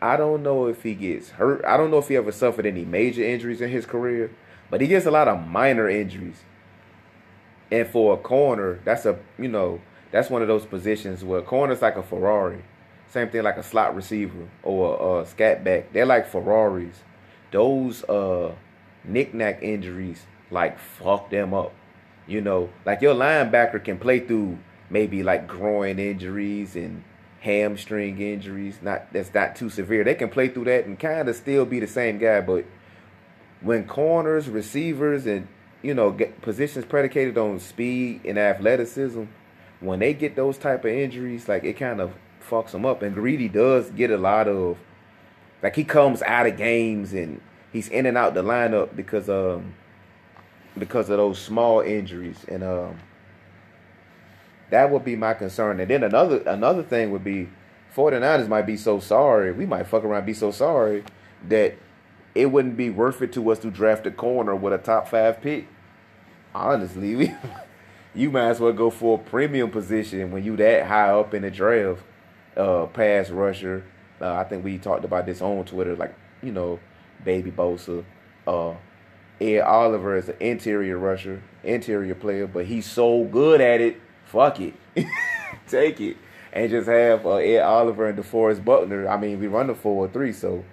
I 0.00 0.16
don't 0.16 0.42
know 0.42 0.66
if 0.66 0.82
he 0.82 0.94
gets 0.94 1.30
hurt. 1.30 1.64
I 1.64 1.76
don't 1.76 1.90
know 1.90 1.98
if 1.98 2.08
he 2.08 2.16
ever 2.16 2.32
suffered 2.32 2.66
any 2.66 2.84
major 2.84 3.22
injuries 3.22 3.60
in 3.60 3.70
his 3.70 3.86
career, 3.86 4.30
but 4.68 4.80
he 4.80 4.88
gets 4.88 5.06
a 5.06 5.10
lot 5.10 5.28
of 5.28 5.46
minor 5.46 5.88
injuries. 5.88 6.42
And 7.70 7.86
for 7.86 8.14
a 8.14 8.16
corner, 8.16 8.80
that's 8.84 9.06
a 9.06 9.18
you 9.38 9.48
know 9.48 9.80
that's 10.10 10.28
one 10.28 10.42
of 10.42 10.48
those 10.48 10.66
positions 10.66 11.24
where 11.24 11.40
corner's 11.40 11.82
like 11.82 11.96
a 11.96 12.02
Ferrari. 12.02 12.64
Same 13.08 13.28
thing 13.28 13.42
like 13.42 13.58
a 13.58 13.62
slot 13.62 13.94
receiver 13.94 14.48
or 14.62 15.18
a, 15.20 15.22
a 15.22 15.26
scat 15.26 15.64
back. 15.64 15.92
They're 15.92 16.06
like 16.06 16.26
Ferraris. 16.26 17.02
Those 17.50 18.04
uh 18.04 18.54
knick-knack 19.04 19.62
injuries 19.62 20.26
like 20.50 20.78
fuck 20.78 21.30
them 21.30 21.54
up. 21.54 21.72
You 22.26 22.40
know, 22.40 22.70
like 22.84 23.00
your 23.00 23.14
linebacker 23.14 23.82
can 23.82 23.98
play 23.98 24.20
through 24.20 24.58
maybe 24.90 25.22
like 25.22 25.46
groin 25.48 25.98
injuries 25.98 26.76
and 26.76 27.02
hamstring 27.40 28.20
injuries. 28.20 28.78
Not 28.82 29.12
that's 29.12 29.34
not 29.34 29.56
too 29.56 29.70
severe. 29.70 30.04
They 30.04 30.14
can 30.14 30.28
play 30.28 30.48
through 30.48 30.64
that 30.64 30.86
and 30.86 30.98
kind 30.98 31.28
of 31.28 31.36
still 31.36 31.64
be 31.64 31.80
the 31.80 31.86
same 31.86 32.18
guy. 32.18 32.40
But 32.40 32.64
when 33.60 33.86
corners, 33.86 34.48
receivers, 34.48 35.26
and 35.26 35.48
you 35.82 35.94
know 35.94 36.10
get 36.10 36.40
positions 36.42 36.84
predicated 36.84 37.36
on 37.36 37.58
speed 37.58 38.24
and 38.24 38.38
athleticism, 38.38 39.24
when 39.80 39.98
they 39.98 40.14
get 40.14 40.36
those 40.36 40.58
type 40.58 40.84
of 40.84 40.90
injuries, 40.90 41.48
like 41.48 41.64
it 41.64 41.74
kind 41.74 42.00
of 42.00 42.12
fucks 42.48 42.70
them 42.70 42.86
up. 42.86 43.02
And 43.02 43.14
Greedy 43.14 43.48
does 43.48 43.90
get 43.90 44.10
a 44.10 44.16
lot 44.16 44.48
of 44.48 44.78
like 45.62 45.76
he 45.76 45.84
comes 45.84 46.22
out 46.22 46.46
of 46.46 46.56
games 46.56 47.12
and 47.12 47.40
he's 47.72 47.88
in 47.88 48.06
and 48.06 48.16
out 48.16 48.34
the 48.34 48.42
lineup 48.42 48.94
because 48.94 49.28
um 49.28 49.74
because 50.78 51.10
of 51.10 51.18
those 51.18 51.38
small 51.38 51.80
injuries. 51.80 52.44
And 52.48 52.62
um 52.62 52.98
that 54.70 54.90
would 54.90 55.04
be 55.04 55.16
my 55.16 55.34
concern. 55.34 55.80
And 55.80 55.90
then 55.90 56.02
another 56.02 56.38
another 56.46 56.82
thing 56.82 57.10
would 57.10 57.24
be 57.24 57.48
49ers 57.94 58.48
might 58.48 58.62
be 58.62 58.76
so 58.76 59.00
sorry. 59.00 59.52
We 59.52 59.66
might 59.66 59.86
fuck 59.86 60.04
around 60.04 60.24
be 60.24 60.32
so 60.32 60.50
sorry 60.50 61.04
that 61.48 61.74
it 62.34 62.46
wouldn't 62.46 62.76
be 62.76 62.88
worth 62.88 63.20
it 63.20 63.32
to 63.34 63.50
us 63.50 63.58
to 63.58 63.70
draft 63.70 64.06
a 64.06 64.10
corner 64.10 64.56
with 64.56 64.72
a 64.72 64.78
top 64.78 65.08
five 65.08 65.40
pick. 65.40 65.66
Honestly 66.54 67.16
we 67.16 67.34
you 68.14 68.30
might 68.30 68.48
as 68.48 68.60
well 68.60 68.72
go 68.72 68.90
for 68.90 69.18
a 69.18 69.22
premium 69.22 69.70
position 69.70 70.30
when 70.30 70.44
you 70.44 70.56
that 70.56 70.86
high 70.86 71.10
up 71.10 71.34
in 71.34 71.42
the 71.42 71.50
draft 71.50 72.02
uh 72.56 72.86
pass 72.86 73.30
rusher. 73.30 73.84
Uh, 74.20 74.34
I 74.34 74.44
think 74.44 74.64
we 74.64 74.78
talked 74.78 75.04
about 75.04 75.26
this 75.26 75.42
on 75.42 75.64
Twitter 75.64 75.96
like 75.96 76.14
you 76.42 76.52
know 76.52 76.78
baby 77.24 77.50
Bosa 77.50 78.04
uh 78.46 78.74
Ed 79.40 79.60
Oliver 79.60 80.16
is 80.16 80.28
an 80.28 80.36
interior 80.40 80.98
rusher, 80.98 81.42
interior 81.64 82.14
player, 82.14 82.46
but 82.46 82.66
he's 82.66 82.86
so 82.86 83.24
good 83.24 83.60
at 83.60 83.80
it. 83.80 84.00
Fuck 84.24 84.60
it, 84.60 84.74
take 85.68 86.00
it, 86.00 86.16
and 86.52 86.70
just 86.70 86.88
have 86.88 87.26
uh, 87.26 87.36
Ed 87.36 87.60
Oliver 87.60 88.08
and 88.08 88.18
DeForest 88.18 88.64
Buckner. 88.64 89.08
I 89.08 89.16
mean, 89.16 89.40
we 89.40 89.46
run 89.46 89.66
the 89.66 89.74
four 89.74 90.08
three, 90.08 90.32
so 90.32 90.64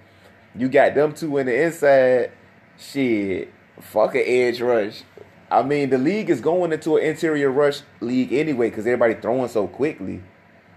you 0.55 0.69
got 0.69 0.95
them 0.95 1.13
two 1.13 1.37
in 1.37 1.47
the 1.47 1.63
inside. 1.63 2.31
Shit, 2.77 3.53
fuck 3.81 4.15
an 4.15 4.23
edge 4.25 4.61
rush. 4.61 5.03
I 5.51 5.63
mean, 5.63 5.89
the 5.89 5.97
league 5.97 6.29
is 6.29 6.41
going 6.41 6.71
into 6.71 6.97
an 6.97 7.03
interior 7.03 7.49
rush 7.49 7.81
league 8.01 8.31
anyway 8.31 8.69
because 8.69 8.85
everybody 8.85 9.15
throwing 9.15 9.49
so 9.49 9.67
quickly. 9.67 10.21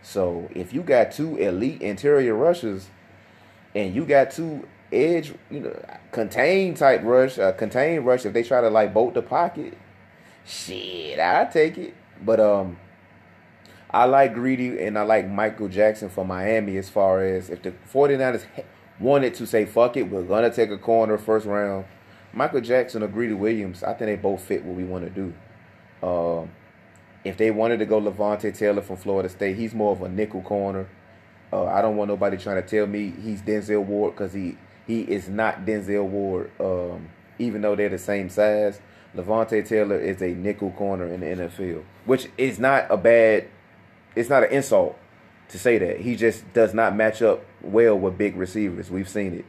So 0.01 0.49
if 0.55 0.73
you 0.73 0.83
got 0.83 1.12
two 1.12 1.37
elite 1.37 1.83
interior 1.83 2.35
rushers, 2.35 2.88
and 3.75 3.95
you 3.95 4.05
got 4.05 4.31
two 4.31 4.66
edge, 4.92 5.33
you 5.50 5.61
know, 5.61 5.85
contain 6.11 6.74
type 6.74 7.02
rush, 7.02 7.38
uh, 7.38 7.52
contain 7.52 8.00
rush. 8.00 8.26
If 8.26 8.33
they 8.33 8.42
try 8.42 8.61
to 8.61 8.70
like 8.70 8.92
bolt 8.92 9.14
the 9.14 9.22
pocket, 9.22 9.76
shit, 10.44 11.18
I 11.18 11.44
take 11.46 11.78
it. 11.78 11.94
But 12.24 12.40
um, 12.40 12.78
I 13.90 14.05
like 14.05 14.35
Greedy 14.35 14.81
and 14.83 14.98
I 14.98 15.02
like 15.02 15.28
Michael 15.28 15.68
Jackson 15.68 16.09
for 16.09 16.24
Miami 16.24 16.76
as 16.76 16.88
far 16.88 17.22
as 17.22 17.50
if 17.50 17.62
the 17.62 17.72
49ers 17.92 18.44
wanted 19.00 19.35
to 19.35 19.46
say, 19.46 19.66
fuck 19.66 19.96
it, 19.96 20.05
we're 20.05 20.22
going 20.22 20.48
to 20.48 20.55
take 20.55 20.70
a 20.70 20.78
corner 20.78 21.18
first 21.18 21.46
round. 21.46 21.85
Michael 22.33 22.62
Jackson 22.62 23.02
or 23.02 23.09
Greedy 23.09 23.35
Williams, 23.35 23.83
I 23.83 23.92
think 23.94 24.09
they 24.09 24.16
both 24.16 24.42
fit 24.42 24.64
what 24.64 24.76
we 24.76 24.85
want 24.85 25.05
to 25.05 25.11
do. 25.11 25.35
Um, 26.07 26.50
if 27.24 27.37
they 27.37 27.50
wanted 27.50 27.78
to 27.78 27.87
go 27.87 28.00
Levonta 28.00 28.57
Taylor 28.57 28.83
from 28.83 28.96
Florida 28.96 29.28
State, 29.28 29.57
he's 29.57 29.74
more 29.74 29.92
of 29.92 30.02
a 30.02 30.09
nickel 30.09 30.42
corner. 30.42 30.88
Uh, 31.52 31.66
I 31.66 31.83
don't 31.83 31.96
want 31.96 32.09
nobody 32.09 32.38
trying 32.38 32.62
to 32.62 32.66
tell 32.66 32.87
me 32.87 33.12
he's 33.22 33.42
Denzel 33.42 33.85
Ward 33.85 34.14
because 34.14 34.33
he 34.33 34.57
he 34.87 35.03
is 35.03 35.29
not 35.29 35.64
Denzel 35.64 36.05
Ward, 36.07 36.51
um, 36.61 37.09
even 37.38 37.62
though 37.62 37.77
they're 37.77 37.88
the 37.88 37.99
same 37.99 38.29
size. 38.29 38.81
Levonta 39.14 39.66
Taylor 39.66 39.99
is 39.99 40.23
a 40.23 40.29
nickel 40.29 40.71
corner 40.71 41.07
in 41.07 41.21
the 41.21 41.27
NFL, 41.27 41.85
which 42.07 42.29
is 42.38 42.59
not 42.59 42.87
a 42.90 42.97
bad. 42.97 43.49
It's 44.16 44.31
not 44.31 44.45
an 44.45 44.51
insult 44.51 44.99
to 45.49 45.59
say 45.59 45.79
that. 45.79 46.01
He 46.01 46.16
just 46.16 46.51
does 46.55 46.75
not 46.75 46.97
match 46.97 47.23
up 47.23 47.45
well 47.61 47.99
with 47.99 48.16
big 48.18 48.37
receivers. 48.37 48.90
We've 48.90 49.09
seen 49.09 49.35
it. 49.35 49.45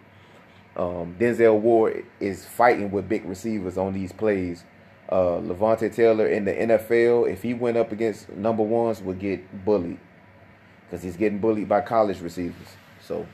Um, 0.75 1.15
Denzel 1.19 1.59
Ward 1.59 2.05
is 2.19 2.45
fighting 2.45 2.91
with 2.91 3.07
big 3.07 3.25
receivers 3.25 3.77
on 3.77 3.93
these 3.93 4.11
plays. 4.11 4.65
Uh, 5.09 5.39
Levonta 5.39 5.93
Taylor 5.93 6.27
in 6.27 6.45
the 6.45 6.53
NFL, 6.53 7.31
if 7.31 7.43
he 7.43 7.53
went 7.53 7.77
up 7.77 7.91
against 7.91 8.29
number 8.29 8.63
ones, 8.63 9.01
would 9.01 9.19
get 9.19 9.65
bullied. 9.65 9.99
because 10.85 11.03
he's 11.03 11.17
getting 11.17 11.39
bullied 11.39 11.69
by 11.69 11.81
college 11.81 12.19
receivers. 12.21 12.67
So 13.01 13.25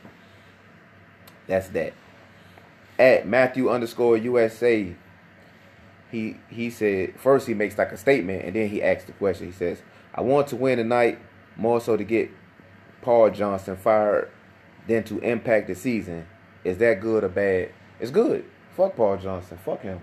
that's 1.49 1.67
that. 1.69 1.93
At 2.97 3.27
Matthew 3.27 3.69
underscore 3.69 4.15
USA, 4.15 4.95
he 6.09 6.37
he 6.49 6.69
said 6.69 7.19
first 7.19 7.47
he 7.47 7.53
makes 7.53 7.77
like 7.77 7.91
a 7.91 7.97
statement 7.97 8.45
and 8.45 8.55
then 8.55 8.69
he 8.69 8.81
asks 8.81 9.03
the 9.05 9.11
question. 9.13 9.47
He 9.47 9.53
says, 9.53 9.81
"I 10.15 10.21
want 10.21 10.47
to 10.47 10.55
win 10.55 10.77
tonight 10.77 11.19
more 11.57 11.81
so 11.81 11.97
to 11.97 12.03
get 12.05 12.31
Paul 13.01 13.31
Johnson 13.31 13.75
fired 13.75 14.29
than 14.87 15.03
to 15.05 15.19
impact 15.19 15.67
the 15.67 15.75
season. 15.75 16.25
Is 16.63 16.77
that 16.77 17.01
good 17.01 17.23
or 17.23 17.29
bad? 17.29 17.71
It's 17.99 18.11
good. 18.11 18.45
Fuck 18.75 18.95
Paul 18.95 19.17
Johnson. 19.17 19.57
Fuck 19.63 19.81
him. 19.81 20.01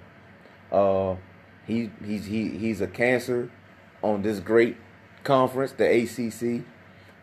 Uh, 0.70 1.16
he 1.66 1.90
he's 2.04 2.26
he 2.26 2.50
he's 2.50 2.80
a 2.80 2.86
cancer 2.86 3.50
on 4.02 4.22
this 4.22 4.40
great 4.40 4.76
conference, 5.24 5.72
the 5.72 5.84
ACC, 5.84 6.64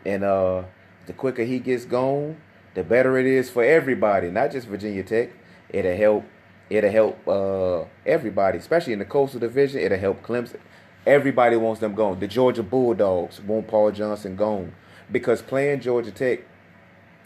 and 0.06 0.24
uh, 0.24 0.64
the 1.06 1.14
quicker 1.14 1.44
he 1.44 1.60
gets 1.60 1.86
gone, 1.86 2.38
the 2.74 2.84
better 2.84 3.18
it 3.18 3.26
is 3.26 3.50
for 3.50 3.64
everybody, 3.64 4.32
not 4.32 4.52
just 4.52 4.68
Virginia 4.68 5.04
Tech. 5.04 5.30
It'll 5.70 5.96
help. 5.96 6.26
It'll 6.70 6.92
help 6.92 7.28
uh, 7.28 7.86
everybody, 8.06 8.58
especially 8.58 8.94
in 8.94 9.00
the 9.00 9.06
Coastal 9.06 9.40
Division. 9.40 9.82
It'll 9.82 9.98
help 9.98 10.24
Clemson. 10.24 10.60
Everybody 11.06 11.58
wants 11.58 11.82
them 11.82 11.94
gone. 11.94 12.20
The 12.20 12.28
Georgia 12.28 12.64
Bulldogs 12.64 13.42
want 13.42 13.68
Paul 13.68 13.92
Johnson 13.92 14.36
gone 14.36 14.74
because 15.12 15.42
playing 15.42 15.82
Georgia 15.82 16.12
Tech, 16.12 16.40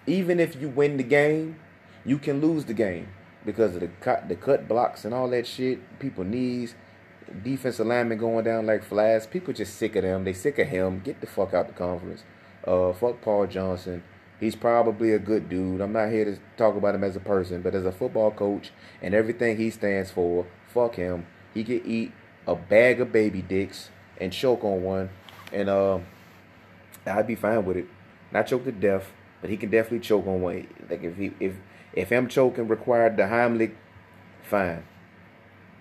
even 0.08 0.40
if 0.40 0.60
you 0.60 0.70
win 0.70 0.98
the 0.98 1.04
game, 1.04 1.60
you 2.04 2.18
can 2.18 2.42
lose 2.42 2.66
the 2.66 2.74
game 2.74 3.08
because 3.46 3.76
of 3.76 3.82
the 3.82 3.88
cut, 4.02 4.28
the 4.28 4.36
cut 4.36 4.68
blocks 4.68 5.06
and 5.06 5.14
all 5.14 5.30
that 5.30 5.46
shit. 5.46 6.00
People 6.00 6.24
knees, 6.24 6.74
defensive 7.44 7.86
linemen 7.86 8.18
going 8.18 8.44
down 8.44 8.66
like 8.66 8.84
flies. 8.84 9.28
People 9.28 9.54
just 9.54 9.76
sick 9.76 9.96
of 9.96 10.04
them. 10.04 10.24
They 10.24 10.34
sick 10.34 10.58
of 10.60 10.68
him. 10.68 11.02
Get 11.04 11.22
the 11.22 11.28
fuck 11.28 11.54
out 11.54 11.68
the 11.68 11.74
conference. 11.74 12.24
Uh, 12.66 12.94
fuck 12.94 13.22
Paul 13.22 13.48
Johnson. 13.48 14.04
He's 14.39 14.56
probably 14.56 15.13
a 15.13 15.19
good 15.19 15.50
dude. 15.50 15.82
I'm 15.82 15.93
not 15.93 16.12
here 16.12 16.26
to 16.26 16.38
talk 16.58 16.76
about 16.76 16.93
him 16.93 17.04
as 17.04 17.15
a 17.15 17.19
person, 17.19 17.62
but 17.62 17.73
as 17.73 17.86
a 17.86 17.91
football 17.91 18.32
coach 18.32 18.71
and 19.02 19.13
everything 19.13 19.58
he 19.58 19.71
stands 19.71 20.12
for, 20.12 20.45
fuck 20.67 20.95
him. 20.95 21.26
He 21.54 21.63
could 21.63 21.86
eat 21.86 22.12
a 22.45 22.56
bag 22.56 23.02
of 23.02 23.12
baby 23.12 23.41
dicks 23.41 23.89
and 24.19 24.32
choke 24.32 24.63
on 24.63 24.84
one, 24.84 25.10
and 25.52 25.69
uh, 25.69 26.00
I'd 27.06 27.28
be 27.28 27.36
fine 27.36 27.65
with 27.65 27.78
it. 27.78 27.88
Not 28.32 28.47
choke 28.47 28.65
to 28.65 28.71
death, 28.71 29.12
but 29.41 29.50
he 29.50 29.58
can 29.58 29.69
definitely 29.69 30.00
choke 30.00 30.28
on 30.28 30.41
one. 30.41 30.67
Like 30.89 31.04
if 31.04 31.17
he 31.17 31.34
if 31.39 31.54
if 31.93 32.10
him 32.10 32.28
choking 32.28 32.67
required 32.67 33.17
the 33.17 33.23
Heimlich, 33.23 33.73
fine. 34.43 34.84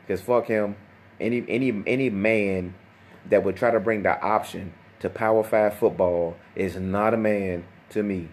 Cause 0.09 0.23
fuck 0.23 0.47
him. 0.47 0.77
Any 1.21 1.45
any 1.49 1.83
any 1.87 2.11
man 2.11 2.75
that 3.29 3.45
would 3.45 3.57
try 3.57 3.71
to 3.71 3.81
bring 3.81 4.03
the 4.03 4.21
option 4.21 4.73
to 5.01 5.11
Power 5.11 5.43
Five 5.43 5.75
football 5.75 6.37
is 6.55 6.77
not 6.77 7.13
a 7.13 7.19
man 7.19 7.65
to 7.91 8.03
me. 8.03 8.29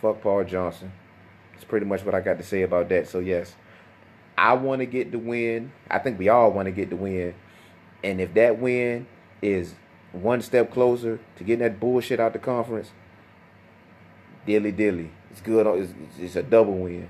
Fuck 0.00 0.22
Paul 0.22 0.44
Johnson. 0.44 0.92
That's 1.52 1.64
pretty 1.64 1.86
much 1.86 2.04
what 2.04 2.14
I 2.14 2.20
got 2.20 2.38
to 2.38 2.44
say 2.44 2.62
about 2.62 2.88
that. 2.90 3.08
So 3.08 3.18
yes, 3.18 3.56
I 4.36 4.52
want 4.54 4.80
to 4.80 4.86
get 4.86 5.10
the 5.10 5.18
win. 5.18 5.72
I 5.90 5.98
think 5.98 6.18
we 6.18 6.28
all 6.28 6.52
want 6.52 6.66
to 6.66 6.72
get 6.72 6.90
the 6.90 6.96
win. 6.96 7.34
And 8.04 8.20
if 8.20 8.34
that 8.34 8.58
win 8.58 9.06
is 9.40 9.74
one 10.12 10.42
step 10.42 10.70
closer 10.70 11.18
to 11.36 11.44
getting 11.44 11.60
that 11.60 11.80
bullshit 11.80 12.20
out 12.20 12.32
the 12.32 12.38
conference, 12.38 12.90
dilly 14.46 14.72
dilly. 14.72 15.10
It's 15.30 15.40
good. 15.40 15.66
It's, 15.66 15.92
it's 16.18 16.36
a 16.36 16.42
double 16.42 16.78
win. 16.78 17.08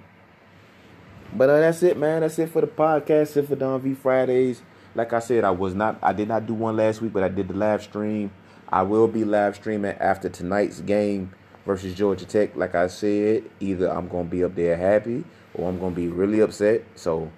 But 1.35 1.51
uh, 1.51 1.61
that's 1.61 1.83
it, 1.83 1.97
man. 1.97 2.23
That's 2.23 2.39
it 2.39 2.51
for 2.51 2.61
the 2.61 2.67
podcast. 2.67 3.07
That's 3.07 3.37
it 3.37 3.49
for 3.49 3.57
Don 3.57 3.81
V 3.81 3.95
Fridays. 3.95 4.63
Like 4.95 5.13
I 5.13 5.19
said, 5.19 5.45
I 5.45 5.51
was 5.51 5.75
not. 5.75 5.99
I 6.03 6.13
did 6.13 6.29
not 6.29 6.47
do 6.47 6.55
one 6.55 6.77
last 6.77 7.03
week, 7.03 7.13
but 7.13 7.23
I 7.23 7.29
did 7.29 7.49
the 7.49 7.55
live 7.55 7.83
stream. 7.83 8.31
I 8.69 8.83
will 8.83 9.07
be 9.07 9.25
live 9.25 9.57
streaming 9.57 9.93
after 9.93 10.29
tonight's 10.29 10.81
game 10.81 11.33
versus 11.67 11.95
Georgia 11.95 12.25
Tech. 12.25 12.57
Like 12.57 12.75
I 12.75 12.87
said, 12.87 13.45
either 13.61 13.91
I'm 13.91 14.09
gonna 14.09 14.25
be 14.25 14.45
up 14.45 14.55
there 14.55 14.77
happy 14.77 15.25
or 15.55 15.69
I'm 15.69 15.79
gonna 15.79 15.95
be 15.95 16.09
really 16.09 16.41
upset. 16.41 16.85
So 16.95 17.31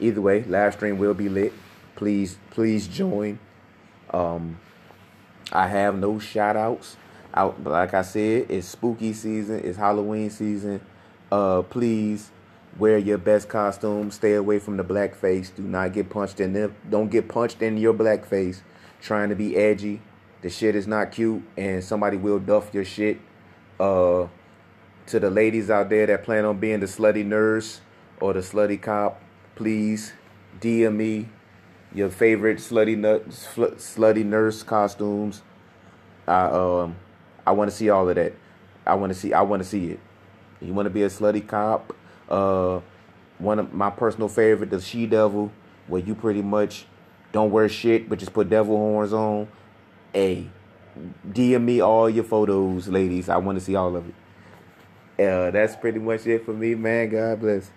either 0.00 0.20
way, 0.20 0.44
live 0.44 0.74
stream 0.74 0.96
will 0.98 1.14
be 1.14 1.28
lit. 1.28 1.52
Please, 1.96 2.38
please 2.50 2.86
join. 2.86 3.38
Um, 4.10 4.58
I 5.52 5.66
have 5.66 5.98
no 5.98 6.18
shout 6.18 6.56
outs 6.56 6.96
out, 7.34 7.62
but 7.62 7.70
like 7.70 7.92
I 7.92 8.02
said, 8.02 8.46
it's 8.48 8.68
spooky 8.68 9.12
season, 9.12 9.60
it's 9.64 9.76
Halloween 9.76 10.30
season. 10.30 10.80
Uh, 11.30 11.62
please 11.62 12.30
wear 12.78 12.96
your 12.96 13.18
best 13.18 13.48
costume. 13.48 14.10
Stay 14.10 14.34
away 14.34 14.58
from 14.58 14.76
the 14.76 14.84
blackface. 14.84 15.54
Do 15.54 15.62
not 15.62 15.92
get 15.92 16.08
punched 16.08 16.40
in 16.40 16.52
the. 16.52 16.70
Don't 16.88 17.10
get 17.10 17.28
punched 17.28 17.60
in 17.60 17.76
your 17.76 17.92
blackface 17.92 18.60
trying 19.00 19.28
to 19.28 19.34
be 19.34 19.56
edgy. 19.56 20.00
The 20.40 20.50
shit 20.50 20.76
is 20.76 20.86
not 20.86 21.12
cute, 21.12 21.42
and 21.56 21.82
somebody 21.82 22.16
will 22.16 22.38
duff 22.38 22.72
your 22.72 22.84
shit. 22.84 23.18
Uh, 23.78 24.28
to 25.06 25.18
the 25.18 25.30
ladies 25.30 25.70
out 25.70 25.88
there 25.88 26.06
that 26.06 26.24
plan 26.24 26.44
on 26.44 26.58
being 26.58 26.80
the 26.80 26.86
slutty 26.86 27.24
nurse 27.24 27.80
or 28.20 28.32
the 28.32 28.40
slutty 28.40 28.80
cop, 28.80 29.22
please 29.54 30.12
DM 30.60 30.96
me 30.96 31.28
your 31.94 32.10
favorite 32.10 32.58
slutty 32.58 32.96
nut, 32.96 33.32
sl- 33.32 33.76
slutty 33.76 34.24
nurse 34.24 34.62
costumes. 34.62 35.42
I 36.26 36.44
um 36.44 36.96
I 37.46 37.52
want 37.52 37.70
to 37.70 37.76
see 37.76 37.88
all 37.88 38.08
of 38.08 38.16
that. 38.16 38.34
I 38.86 38.94
want 38.94 39.12
to 39.12 39.18
see 39.18 39.32
I 39.32 39.42
want 39.42 39.62
to 39.62 39.68
see 39.68 39.92
it. 39.92 40.00
You 40.60 40.74
want 40.74 40.86
to 40.86 40.90
be 40.90 41.02
a 41.02 41.08
slutty 41.08 41.46
cop? 41.46 41.94
Uh, 42.28 42.80
one 43.38 43.58
of 43.58 43.72
my 43.72 43.90
personal 43.90 44.28
favorite, 44.28 44.70
the 44.70 44.80
she 44.80 45.06
devil, 45.06 45.52
where 45.86 46.02
you 46.02 46.14
pretty 46.14 46.42
much 46.42 46.84
don't 47.32 47.50
wear 47.50 47.68
shit 47.68 48.08
but 48.08 48.18
just 48.18 48.32
put 48.32 48.50
devil 48.50 48.76
horns 48.76 49.12
on. 49.12 49.48
Hey, 50.12 50.50
DM 51.28 51.62
me 51.64 51.80
all 51.80 52.08
your 52.10 52.24
photos, 52.24 52.88
ladies. 52.88 53.28
I 53.28 53.36
want 53.38 53.58
to 53.58 53.64
see 53.64 53.74
all 53.74 53.96
of 53.96 54.06
it. 54.08 54.14
Uh, 55.24 55.50
that's 55.50 55.76
pretty 55.76 55.98
much 55.98 56.26
it 56.26 56.44
for 56.44 56.52
me, 56.52 56.74
man. 56.74 57.08
God 57.08 57.40
bless. 57.40 57.70